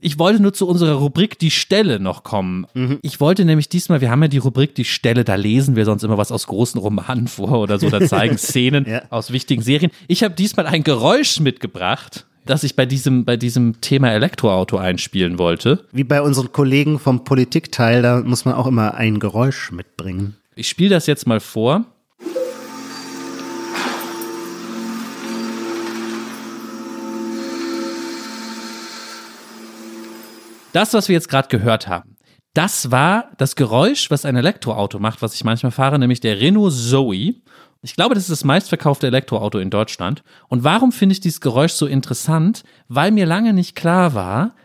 [0.03, 2.65] Ich wollte nur zu unserer Rubrik Die Stelle noch kommen.
[3.03, 6.01] Ich wollte nämlich diesmal, wir haben ja die Rubrik Die Stelle, da lesen wir sonst
[6.03, 9.03] immer was aus großen Romanen vor oder so, da zeigen Szenen Ja.
[9.11, 9.91] aus wichtigen Serien.
[10.07, 15.37] Ich habe diesmal ein Geräusch mitgebracht, das ich bei diesem, bei diesem Thema Elektroauto einspielen
[15.37, 15.85] wollte.
[15.91, 20.35] Wie bei unseren Kollegen vom Politikteil, da muss man auch immer ein Geräusch mitbringen.
[20.55, 21.85] Ich spiele das jetzt mal vor.
[30.73, 32.15] Das, was wir jetzt gerade gehört haben,
[32.53, 36.73] das war das Geräusch, was ein Elektroauto macht, was ich manchmal fahre, nämlich der Renault
[36.73, 37.35] Zoe.
[37.81, 40.23] Ich glaube, das ist das meistverkaufte Elektroauto in Deutschland.
[40.49, 42.63] Und warum finde ich dieses Geräusch so interessant?
[42.87, 44.55] Weil mir lange nicht klar war,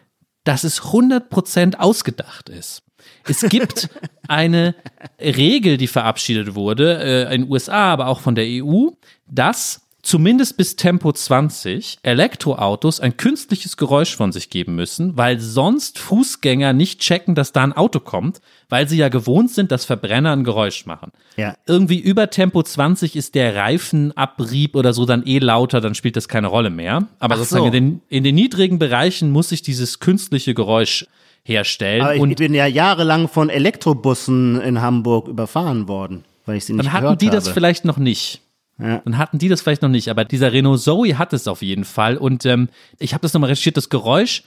[0.45, 2.83] dass es 100% ausgedacht ist.
[3.27, 3.89] Es gibt
[4.29, 4.75] eine
[5.21, 8.91] Regel, die verabschiedet wurde, äh, in den USA, aber auch von der EU,
[9.27, 15.99] dass zumindest bis Tempo 20 Elektroautos ein künstliches Geräusch von sich geben müssen, weil sonst
[15.99, 20.33] Fußgänger nicht checken, dass da ein Auto kommt, weil sie ja gewohnt sind, dass Verbrenner
[20.33, 21.11] ein Geräusch machen.
[21.37, 21.57] Ja.
[21.67, 26.29] Irgendwie über Tempo 20 ist der Reifenabrieb oder so dann eh lauter, dann spielt das
[26.29, 27.09] keine Rolle mehr.
[27.19, 27.67] Aber Ach sozusagen so.
[27.67, 31.07] in, den, in den niedrigen Bereichen muss sich dieses künstliche Geräusch
[31.43, 32.03] herstellen.
[32.03, 36.75] Aber ich und bin ja jahrelang von Elektrobussen in Hamburg überfahren worden, weil ich sie
[36.75, 37.37] nicht dann hatten die habe.
[37.37, 38.41] das vielleicht noch nicht.
[38.79, 39.01] Ja.
[39.05, 41.85] Dann hatten die das vielleicht noch nicht, aber dieser Renault Zoe hat es auf jeden
[41.85, 42.17] Fall.
[42.17, 42.69] Und ähm,
[42.99, 44.43] ich habe das nochmal recherchiert, das Geräusch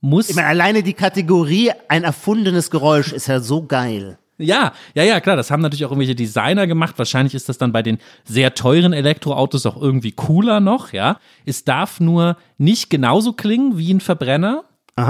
[0.00, 0.28] muss.
[0.28, 4.18] Ich meine, alleine die Kategorie ein erfundenes Geräusch ist ja so geil.
[4.40, 6.94] Ja, ja, ja, klar, das haben natürlich auch irgendwelche Designer gemacht.
[6.96, 11.18] Wahrscheinlich ist das dann bei den sehr teuren Elektroautos auch irgendwie cooler noch, ja.
[11.44, 14.64] Es darf nur nicht genauso klingen wie ein Verbrenner.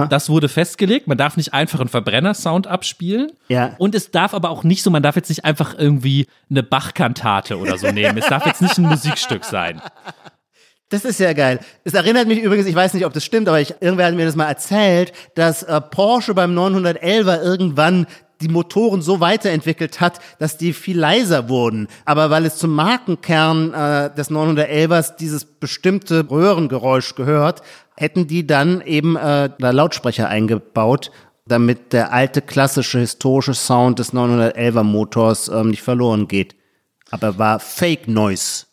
[0.09, 1.07] Das wurde festgelegt.
[1.07, 3.33] Man darf nicht einfach einen Verbrenner-Sound abspielen.
[3.49, 3.75] Ja.
[3.79, 7.59] Und es darf aber auch nicht so, man darf jetzt nicht einfach irgendwie eine Bach-Kantate
[7.59, 8.19] oder so nehmen.
[8.19, 9.81] Es darf jetzt nicht ein Musikstück sein.
[10.91, 11.61] Das ist ja geil.
[11.85, 14.27] Es erinnert mich übrigens, ich weiß nicht, ob das stimmt, aber ich, irgendwer hat mir
[14.27, 18.07] das mal erzählt, dass äh, Porsche beim 911er irgendwann
[18.41, 21.89] die Motoren so weiterentwickelt hat, dass die viel leiser wurden.
[22.05, 27.63] Aber weil es zum Markenkern äh, des 911ers dieses bestimmte Röhrengeräusch gehört,
[27.97, 31.11] hätten die dann eben äh, da Lautsprecher eingebaut,
[31.47, 36.55] damit der alte klassische historische Sound des 911er Motors ähm, nicht verloren geht.
[37.11, 38.67] Aber war Fake Noise.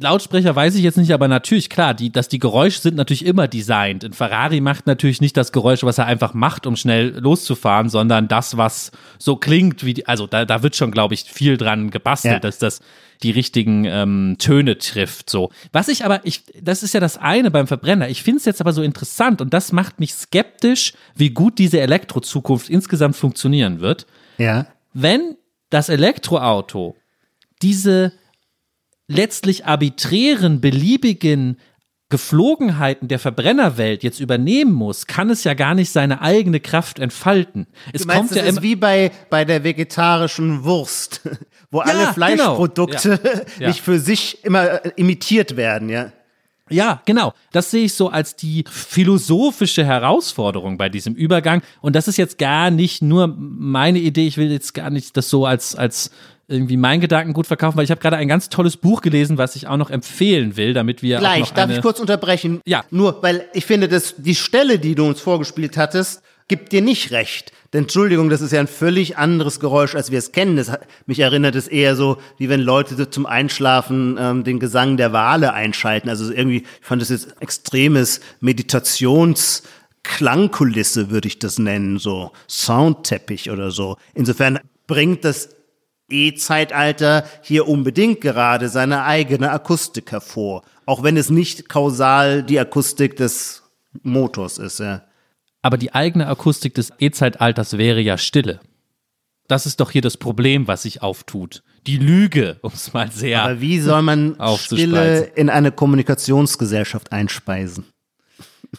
[0.00, 3.48] Lautsprecher weiß ich jetzt nicht, aber natürlich, klar, die, dass die Geräusche sind natürlich immer
[3.48, 4.04] designt.
[4.04, 8.28] Ein Ferrari macht natürlich nicht das Geräusch, was er einfach macht, um schnell loszufahren, sondern
[8.28, 11.90] das, was so klingt, wie die, also da, da wird schon, glaube ich, viel dran
[11.90, 12.38] gebastelt, Ja.
[12.40, 12.80] dass das
[13.22, 15.30] die richtigen ähm, Töne trifft.
[15.30, 15.50] So.
[15.72, 18.08] Was ich aber, ich, das ist ja das eine beim Verbrenner.
[18.10, 21.80] Ich finde es jetzt aber so interessant und das macht mich skeptisch, wie gut diese
[21.80, 24.66] Elektrozukunft insgesamt funktionieren wird Ja.
[24.92, 25.36] wenn
[25.70, 26.94] das Elektroauto
[27.62, 28.12] diese
[29.08, 31.58] letztlich arbiträren, beliebigen
[32.10, 37.66] Geflogenheiten der Verbrennerwelt jetzt übernehmen muss, kann es ja gar nicht seine eigene Kraft entfalten.
[37.92, 41.20] Es Du meinst, kommt das ja ist wie bei, bei der vegetarischen Wurst,
[41.70, 42.12] wo alle genau.
[42.12, 43.20] Fleischprodukte
[43.58, 43.68] Ja.
[43.68, 46.12] nicht für sich immer äh, imitiert werden, ja.
[46.70, 47.32] Ja, genau.
[47.52, 51.62] Das sehe ich so als die philosophische Herausforderung bei diesem Übergang.
[51.80, 54.26] Und das ist jetzt gar nicht nur meine Idee.
[54.26, 56.10] Ich will jetzt gar nicht das so als, als
[56.48, 59.68] irgendwie mein Gedankengut verkaufen, weil ich habe gerade ein ganz tolles Buch gelesen, was ich
[59.68, 62.62] auch noch empfehlen will, damit wir Gleich, darf ich kurz unterbrechen?
[62.66, 62.84] Ja.
[62.90, 67.12] Nur, weil ich finde, dass die Stelle, die du uns vorgespielt hattest, gibt dir nicht
[67.12, 67.52] recht.
[67.74, 70.56] Denn Entschuldigung, das ist ja ein völlig anderes Geräusch, als wir es kennen.
[70.56, 70.72] Das,
[71.04, 75.52] mich erinnert es eher so, wie wenn Leute zum Einschlafen ähm, den Gesang der Wale
[75.52, 76.08] einschalten.
[76.08, 83.70] Also irgendwie, ich fand das jetzt extremes Meditationsklangkulisse, würde ich das nennen, so Soundteppich oder
[83.70, 83.98] so.
[84.14, 85.57] Insofern bringt das
[86.08, 90.62] E-Zeitalter hier unbedingt gerade seine eigene Akustik hervor.
[90.86, 93.62] Auch wenn es nicht kausal die Akustik des
[94.02, 95.02] Motors ist, ja.
[95.62, 98.60] Aber die eigene Akustik des E-Zeitalters wäre ja Stille.
[99.48, 101.62] Das ist doch hier das Problem, was sich auftut.
[101.86, 103.42] Die Lüge, um es mal sehr.
[103.42, 104.36] Aber wie soll man.
[104.58, 107.86] Stille in eine Kommunikationsgesellschaft einspeisen?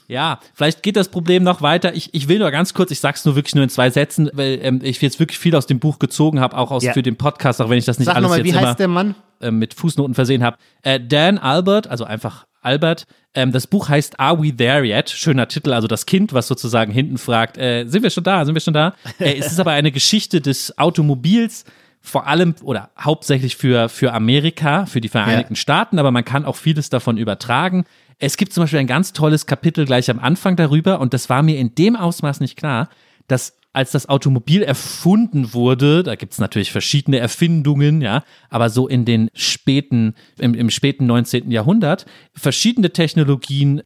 [0.08, 1.94] Ja, vielleicht geht das Problem noch weiter.
[1.96, 4.60] Ich, ich will nur ganz kurz, ich sag's nur wirklich nur in zwei Sätzen, weil
[4.62, 6.94] ähm, ich jetzt wirklich viel aus dem Buch gezogen habe, auch aus Ja.
[6.94, 8.80] für den Podcast, auch wenn ich das nicht Sag alles nochmal, jetzt wie immer heißt
[8.80, 9.16] der Mann?
[9.42, 10.58] äh, mit Fußnoten versehen habe.
[10.84, 13.06] Äh, Dan Albert, also einfach Albert.
[13.34, 15.10] Ähm, das Buch heißt Are We There Yet?
[15.10, 18.54] Schöner Titel, also das Kind, was sozusagen hinten fragt, äh, sind wir schon da, sind
[18.54, 18.94] wir schon da?
[19.20, 21.64] Äh, es ist aber eine Geschichte des Automobils
[22.02, 25.60] vor allem oder hauptsächlich für, für Amerika, für die Vereinigten ja.
[25.60, 27.86] Staaten, aber man kann auch vieles davon übertragen.
[28.20, 31.42] Es gibt zum Beispiel ein ganz tolles Kapitel gleich am Anfang darüber und das war
[31.42, 32.90] mir in dem Ausmaß nicht klar,
[33.28, 39.06] dass als das Automobil erfunden wurde, da gibt's natürlich verschiedene Erfindungen, ja, aber so in
[39.06, 41.52] den späten, im, im späten 19.
[41.52, 43.84] Jahrhundert, verschiedene Technologien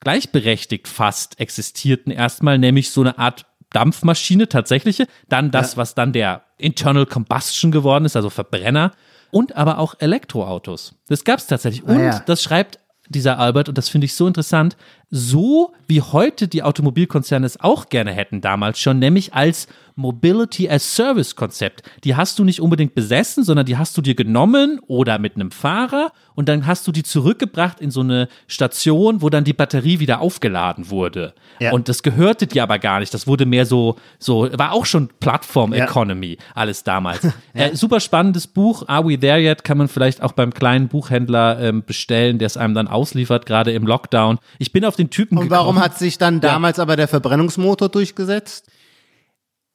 [0.00, 5.76] gleichberechtigt fast existierten erstmal, nämlich so eine Art Dampfmaschine, tatsächliche, dann das, ja.
[5.78, 8.92] was dann der Internal Combustion geworden ist, also Verbrenner
[9.30, 10.94] und aber auch Elektroautos.
[11.08, 11.86] Das gab's tatsächlich.
[11.86, 12.20] Ah, und ja.
[12.20, 12.78] das schreibt
[13.08, 14.76] dieser Albert, und das finde ich so interessant,
[15.10, 20.94] so wie heute die Automobilkonzerne es auch gerne hätten damals schon, nämlich als Mobility as
[20.94, 21.82] Service Konzept.
[22.04, 25.50] Die hast du nicht unbedingt besessen, sondern die hast du dir genommen oder mit einem
[25.50, 29.98] Fahrer und dann hast du die zurückgebracht in so eine Station, wo dann die Batterie
[29.98, 31.32] wieder aufgeladen wurde.
[31.60, 31.72] Ja.
[31.72, 33.14] Und das gehörte dir aber gar nicht.
[33.14, 36.44] Das wurde mehr so, so, war auch schon Plattform Economy, ja.
[36.54, 37.22] alles damals.
[37.54, 37.68] ja.
[37.68, 38.86] äh, super spannendes Buch.
[38.86, 39.64] Are We There Yet?
[39.64, 43.72] Kann man vielleicht auch beim kleinen Buchhändler ähm, bestellen, der es einem dann ausliefert, gerade
[43.72, 44.38] im Lockdown.
[44.58, 48.66] Ich bin auf den Typen Und warum hat sich dann damals aber der Verbrennungsmotor durchgesetzt?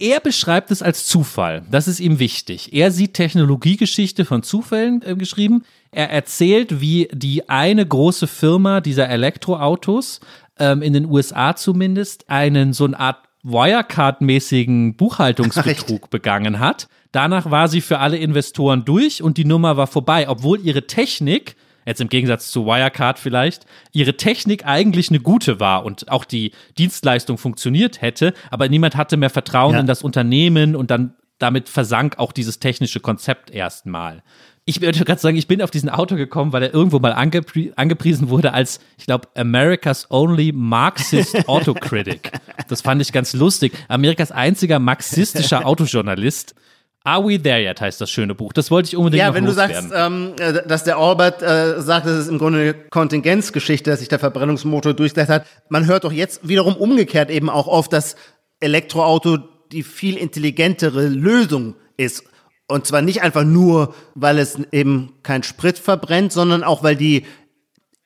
[0.02, 1.62] Er beschreibt es als Zufall.
[1.70, 2.74] Das ist ihm wichtig.
[2.74, 5.64] Er sieht Technologiegeschichte von Zufällen äh, geschrieben.
[5.92, 10.20] Er erzählt, wie die eine große Firma dieser Elektroautos
[10.58, 16.88] ähm, in den USA zumindest einen so eine Art Wirecard-mäßigen Buchhaltungsbetrug begangen hat.
[17.12, 21.56] Danach war sie für alle Investoren durch und die Nummer war vorbei, obwohl ihre Technik
[21.86, 26.52] jetzt im Gegensatz zu Wirecard vielleicht, ihre Technik eigentlich eine gute war und auch die
[26.78, 29.80] Dienstleistung funktioniert hätte, aber niemand hatte mehr Vertrauen ja.
[29.80, 34.24] in das Unternehmen und dann damit versank auch dieses technische Konzept erstmal.
[34.66, 37.74] Ich würde gerade sagen, ich bin auf diesen Auto gekommen, weil er irgendwo mal angepri
[37.76, 42.32] angepriesen wurde als, ich glaube, America's only Marxist Autocritic.
[42.68, 43.74] Das fand ich ganz lustig.
[43.88, 46.56] Amerikas einziger marxistischer Autojournalist.
[47.04, 48.54] Are We There Yet heißt das schöne Buch.
[48.54, 52.06] Das wollte ich unbedingt Ja, wenn du sagst, ähm, äh, dass der Albert äh, sagt,
[52.06, 55.46] das ist im Grunde eine Kontingenzgeschichte, dass sich der Verbrennungsmotor durchgesetzt hat.
[55.70, 58.16] Man hört doch jetzt wiederum umgekehrt eben auch oft, dass
[58.60, 59.40] Elektroauto
[59.72, 62.24] die viel intelligentere Lösung ist.
[62.68, 67.26] Und zwar nicht einfach nur, weil es eben kein Sprit verbrennt, sondern auch, weil die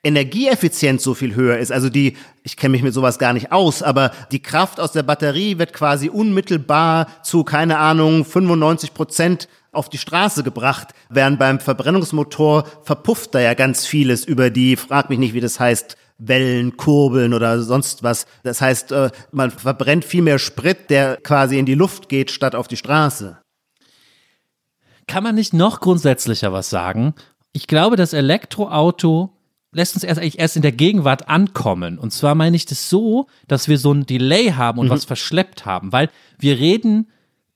[0.05, 1.71] Energieeffizienz so viel höher ist.
[1.71, 5.03] Also die, ich kenne mich mit sowas gar nicht aus, aber die Kraft aus der
[5.03, 11.59] Batterie wird quasi unmittelbar zu, keine Ahnung, 95 Prozent auf die Straße gebracht, während beim
[11.59, 16.77] Verbrennungsmotor verpufft da ja ganz vieles über die, frag mich nicht, wie das heißt, Wellen,
[16.77, 18.25] Kurbeln oder sonst was.
[18.43, 22.55] Das heißt, äh, man verbrennt viel mehr Sprit, der quasi in die Luft geht, statt
[22.55, 23.37] auf die Straße.
[25.07, 27.13] Kann man nicht noch grundsätzlicher was sagen?
[27.51, 29.34] Ich glaube, das Elektroauto
[29.75, 31.99] lässt uns erst eigentlich erst in der Gegenwart ankommen.
[31.99, 34.91] Und zwar meine ich das so, dass wir so ein Delay haben und mhm.
[34.91, 36.09] was verschleppt haben, weil
[36.39, 37.09] wir reden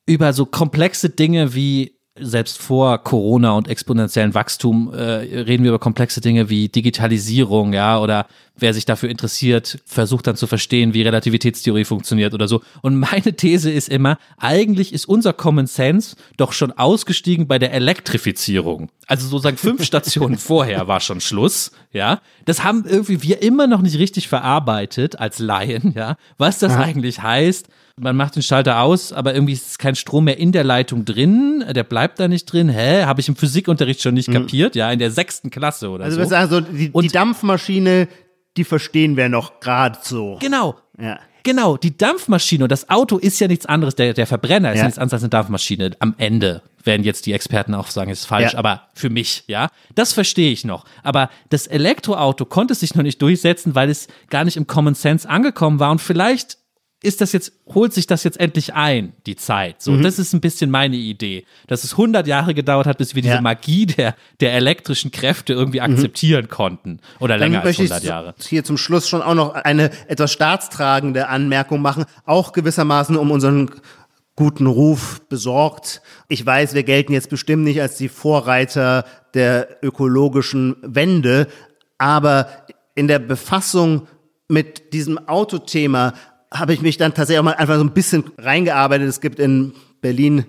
[0.05, 5.79] über so komplexe Dinge wie selbst vor Corona und exponentiellen Wachstum äh, reden wir über
[5.79, 11.01] komplexe Dinge wie Digitalisierung, ja, oder wer sich dafür interessiert, versucht dann zu verstehen, wie
[11.01, 12.61] Relativitätstheorie funktioniert oder so.
[12.81, 17.73] Und meine These ist immer, eigentlich ist unser Common Sense doch schon ausgestiegen bei der
[17.73, 18.89] Elektrifizierung.
[19.07, 22.21] Also sozusagen fünf Stationen vorher war schon Schluss, ja.
[22.45, 26.79] Das haben irgendwie wir immer noch nicht richtig verarbeitet als Laien, ja, was das ja.
[26.79, 27.67] eigentlich heißt
[27.99, 31.63] man macht den Schalter aus, aber irgendwie ist kein Strom mehr in der Leitung drin.
[31.69, 32.69] Der bleibt da nicht drin.
[32.69, 33.03] Hä?
[33.03, 34.33] Habe ich im Physikunterricht schon nicht mhm.
[34.33, 34.75] kapiert?
[34.75, 36.21] Ja, in der sechsten Klasse oder also so.
[36.21, 38.07] Also sagen so, die, die Dampfmaschine,
[38.57, 40.37] die verstehen wir noch gerade so.
[40.41, 40.77] Genau.
[40.99, 41.19] Ja.
[41.43, 44.83] Genau, die Dampfmaschine und das Auto ist ja nichts anderes, der, der Verbrenner ist ja.
[44.83, 45.91] nichts anderes als eine Dampfmaschine.
[45.99, 48.59] Am Ende werden jetzt die Experten auch sagen, es ist falsch, ja.
[48.59, 50.85] aber für mich, ja, das verstehe ich noch.
[51.01, 55.27] Aber das Elektroauto konnte sich noch nicht durchsetzen, weil es gar nicht im Common Sense
[55.29, 56.58] angekommen war und vielleicht
[57.01, 59.81] ist das jetzt, holt sich das jetzt endlich ein, die Zeit.
[59.81, 60.01] So, mhm.
[60.01, 61.45] das ist ein bisschen meine Idee.
[61.67, 63.41] Dass es 100 Jahre gedauert hat, bis wir diese ja.
[63.41, 65.93] Magie der, der elektrischen Kräfte irgendwie mhm.
[65.93, 66.49] akzeptieren mhm.
[66.49, 66.99] konnten.
[67.19, 68.35] Oder Dann länger als 100 Jahre.
[68.45, 72.03] Hier zum Schluss schon auch noch eine etwas staatstragende Anmerkung machen.
[72.25, 73.71] Auch gewissermaßen um unseren
[74.35, 76.01] guten Ruf besorgt.
[76.27, 81.47] Ich weiß, wir gelten jetzt bestimmt nicht als die Vorreiter der ökologischen Wende,
[81.97, 82.47] aber
[82.95, 84.07] in der Befassung
[84.49, 86.13] mit diesem Autothema
[86.51, 89.07] habe ich mich dann tatsächlich auch mal einfach so ein bisschen reingearbeitet.
[89.07, 90.45] Es gibt in Berlin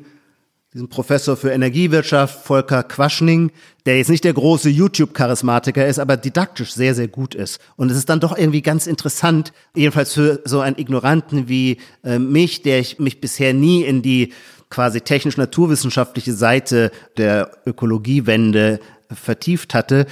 [0.73, 3.51] diesen Professor für Energiewirtschaft, Volker Quaschning,
[3.87, 7.59] der jetzt nicht der große YouTube-Charismatiker ist, aber didaktisch sehr, sehr gut ist.
[7.77, 12.21] Und es ist dann doch irgendwie ganz interessant, jedenfalls für so einen Ignoranten wie äh,
[12.21, 14.33] mich, der ich mich bisher nie in die
[14.69, 18.79] quasi technisch-naturwissenschaftliche Seite der Ökologiewende
[19.13, 20.07] vertieft hatte,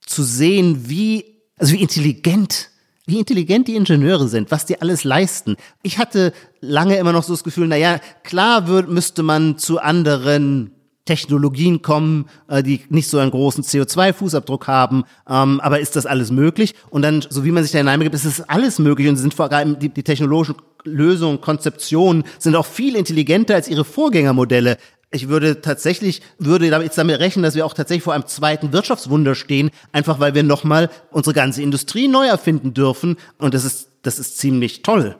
[0.00, 2.70] zu sehen, wie, also wie intelligent
[3.12, 5.56] wie intelligent die Ingenieure sind, was die alles leisten.
[5.82, 9.78] Ich hatte lange immer noch so das Gefühl, na ja, klar würd, müsste man zu
[9.78, 10.72] anderen
[11.04, 15.04] Technologien kommen, äh, die nicht so einen großen CO2-Fußabdruck haben.
[15.28, 16.74] Ähm, aber ist das alles möglich?
[16.90, 19.52] Und dann, so wie man sich da hineinbegibt, ist es alles möglich und sind vor
[19.52, 24.78] allem die, die technologischen Lösungen, Konzeptionen sind auch viel intelligenter als ihre Vorgängermodelle.
[25.14, 29.34] Ich würde tatsächlich, würde jetzt damit rechnen, dass wir auch tatsächlich vor einem zweiten Wirtschaftswunder
[29.34, 33.16] stehen, einfach weil wir nochmal unsere ganze Industrie neu erfinden dürfen.
[33.36, 35.16] Und das ist, das ist ziemlich toll.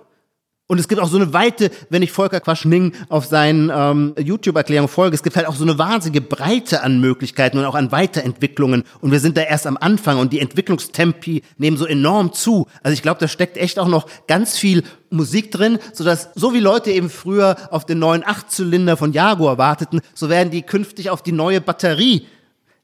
[0.69, 4.89] Und es gibt auch so eine weite, wenn ich Volker Quaschning auf seinen ähm, YouTube-Erklärungen
[4.89, 8.85] folge, es gibt halt auch so eine wahnsinnige Breite an Möglichkeiten und auch an Weiterentwicklungen.
[9.01, 12.69] Und wir sind da erst am Anfang und die Entwicklungstempi nehmen so enorm zu.
[12.83, 16.61] Also ich glaube, da steckt echt auch noch ganz viel Musik drin, sodass so wie
[16.61, 21.23] Leute eben früher auf den neuen Achtzylinder von Jaguar warteten, so werden die künftig auf
[21.23, 22.27] die neue Batterie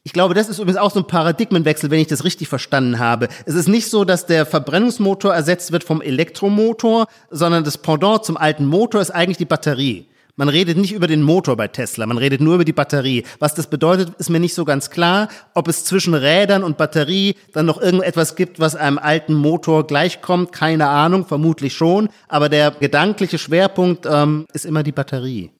[0.08, 3.28] ich glaube, das ist übrigens auch so ein Paradigmenwechsel, wenn ich das richtig verstanden habe.
[3.44, 8.38] Es ist nicht so, dass der Verbrennungsmotor ersetzt wird vom Elektromotor, sondern das Pendant zum
[8.38, 10.06] alten Motor ist eigentlich die Batterie.
[10.34, 13.24] Man redet nicht über den Motor bei Tesla, man redet nur über die Batterie.
[13.38, 15.28] Was das bedeutet, ist mir nicht so ganz klar.
[15.52, 20.52] Ob es zwischen Rädern und Batterie dann noch irgendetwas gibt, was einem alten Motor gleichkommt,
[20.52, 22.08] keine Ahnung, vermutlich schon.
[22.28, 25.50] Aber der gedankliche Schwerpunkt ähm, ist immer die Batterie.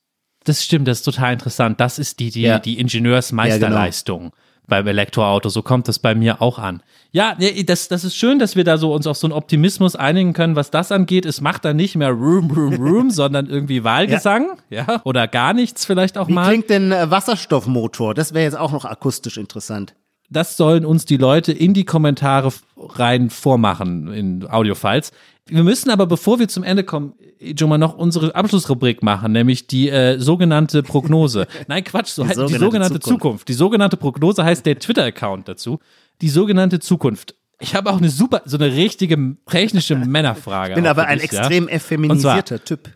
[0.49, 1.81] Das stimmt, das ist total interessant.
[1.81, 2.59] Das ist die, die, ja.
[2.59, 4.23] die Ingenieursmeisterleistung.
[4.23, 4.37] Ja, genau
[4.69, 5.49] beim Elektroauto.
[5.49, 6.83] So kommt das bei mir auch an.
[7.11, 10.35] Ja, das, das ist schön, dass wir da so uns auf so einen Optimismus einigen
[10.35, 11.25] können, was das angeht.
[11.25, 14.85] Es macht dann nicht mehr Room, Room, Room, sondern irgendwie Wahlgesang, ja.
[14.87, 16.45] ja, oder gar nichts vielleicht auch Wie mal.
[16.45, 18.15] Wie klingt denn äh, Wasserstoffmotor?
[18.15, 19.95] Das wäre jetzt auch noch akustisch interessant.
[20.31, 25.13] Das sollen uns die Leute in die Kommentare rein vormachen in Audiofiles.
[25.49, 27.15] Wir müssen aber, bevor wir zum Ende kommen,
[27.61, 31.47] mal noch unsere Abschlussrubrik machen, nämlich die äh, sogenannte Prognose.
[31.69, 33.09] Nein, Quatsch, so die, sogenannte, die sogenannte Zukunft.
[33.09, 33.49] Zukunft.
[33.49, 35.79] Die sogenannte Prognose heißt der Twitter-Account dazu.
[36.21, 37.35] Die sogenannte Zukunft.
[37.61, 40.71] Ich habe auch eine super, so eine richtige technische Männerfrage.
[40.71, 41.75] Ich bin aber ein dich, extrem ja?
[41.75, 42.91] effeminisierter Typ.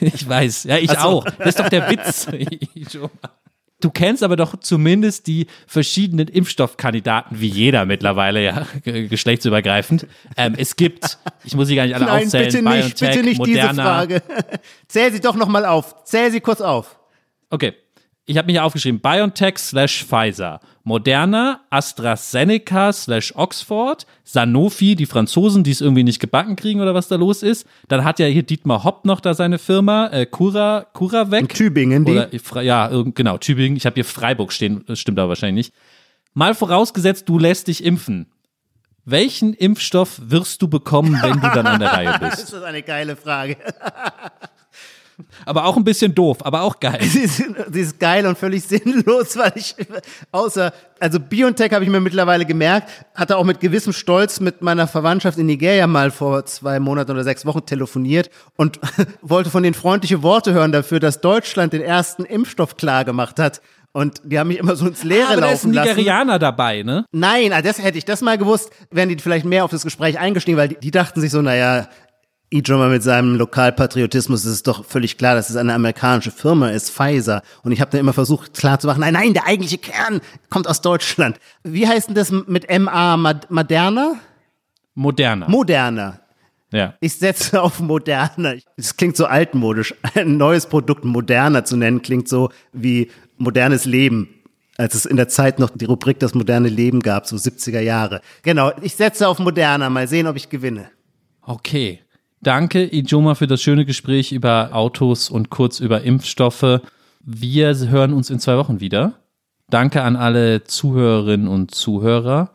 [0.00, 1.08] ich weiß, ja, ich also.
[1.08, 1.24] auch.
[1.24, 2.28] Das ist doch der Witz.
[3.80, 10.06] Du kennst aber doch zumindest die verschiedenen Impfstoffkandidaten, wie jeder mittlerweile, ja, geschlechtsübergreifend.
[10.36, 13.22] Ähm, es gibt, ich muss sie gar nicht alle Nein, aufzählen, bitte nicht, BioNTech, bitte
[13.24, 13.70] nicht Moderna.
[13.70, 14.22] diese Frage.
[14.88, 16.04] Zähl sie doch nochmal auf.
[16.04, 16.98] Zähl sie kurz auf.
[17.48, 17.74] Okay,
[18.26, 20.60] ich habe hier aufgeschrieben, BioNTech slash Pfizer,
[20.90, 27.06] Moderna, AstraZeneca slash Oxford, Sanofi, die Franzosen, die es irgendwie nicht gebacken kriegen oder was
[27.06, 27.64] da los ist.
[27.86, 31.42] Dann hat ja hier Dietmar Hopp noch da seine Firma, äh, Cura, Curavec.
[31.42, 32.10] In Tübingen, die?
[32.50, 33.76] Oder, ja, genau, Tübingen.
[33.76, 35.78] Ich habe hier Freiburg stehen, das stimmt aber wahrscheinlich nicht.
[36.34, 38.26] Mal vorausgesetzt, du lässt dich impfen.
[39.04, 42.42] Welchen Impfstoff wirst du bekommen, wenn du dann an der Reihe bist?
[42.42, 43.58] das ist eine geile Frage.
[45.46, 46.98] aber auch ein bisschen doof, aber auch geil.
[47.10, 47.42] Sie ist,
[47.72, 49.74] sie ist geil und völlig sinnlos, weil ich
[50.32, 54.86] außer, also BioNTech habe ich mir mittlerweile gemerkt, hatte auch mit gewissem Stolz mit meiner
[54.86, 58.78] Verwandtschaft in Nigeria mal vor zwei Monaten oder sechs Wochen telefoniert und
[59.22, 63.60] wollte von den freundliche Worte hören dafür, dass Deutschland den ersten Impfstoff klar gemacht hat.
[63.92, 66.38] Und die haben mich immer so ins Leere ah, aber laufen da ist ein Nigerianer
[66.38, 67.04] dabei, ne?
[67.10, 70.18] Nein, ah, das hätte ich das mal gewusst, wären die vielleicht mehr auf das Gespräch
[70.18, 71.88] eingestiegen, weil die, die dachten sich so, naja,
[72.52, 76.90] E-Drummer mit seinem Lokalpatriotismus ist es doch völlig klar, dass es eine amerikanische Firma ist,
[76.90, 77.42] Pfizer.
[77.62, 80.66] Und ich habe dann immer versucht klar zu machen, nein, nein, der eigentliche Kern kommt
[80.66, 81.38] aus Deutschland.
[81.62, 83.16] Wie heißt denn das mit MA
[83.48, 84.16] Moderna?
[84.94, 85.48] Moderna.
[85.48, 86.20] Moderna.
[86.72, 86.94] Ja.
[87.00, 88.54] Ich setze auf Moderna.
[88.76, 89.94] Es klingt so altmodisch.
[90.14, 94.28] Ein neues Produkt Moderna zu nennen, klingt so wie modernes Leben
[94.76, 98.22] als es in der Zeit noch die Rubrik Das moderne Leben gab, so 70er Jahre.
[98.42, 100.90] Genau, ich setze auf Moderna, mal sehen, ob ich gewinne.
[101.42, 102.00] Okay.
[102.42, 106.80] Danke, Ijoma, für das schöne Gespräch über Autos und kurz über Impfstoffe.
[107.22, 109.12] Wir hören uns in zwei Wochen wieder.
[109.68, 112.50] Danke an alle Zuhörerinnen und Zuhörer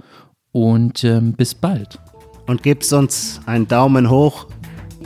[0.51, 1.99] und ähm, bis bald.
[2.47, 4.47] Und gebt uns einen Daumen hoch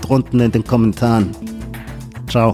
[0.01, 1.31] drunten in den Kommentaren.
[2.27, 2.53] Ciao.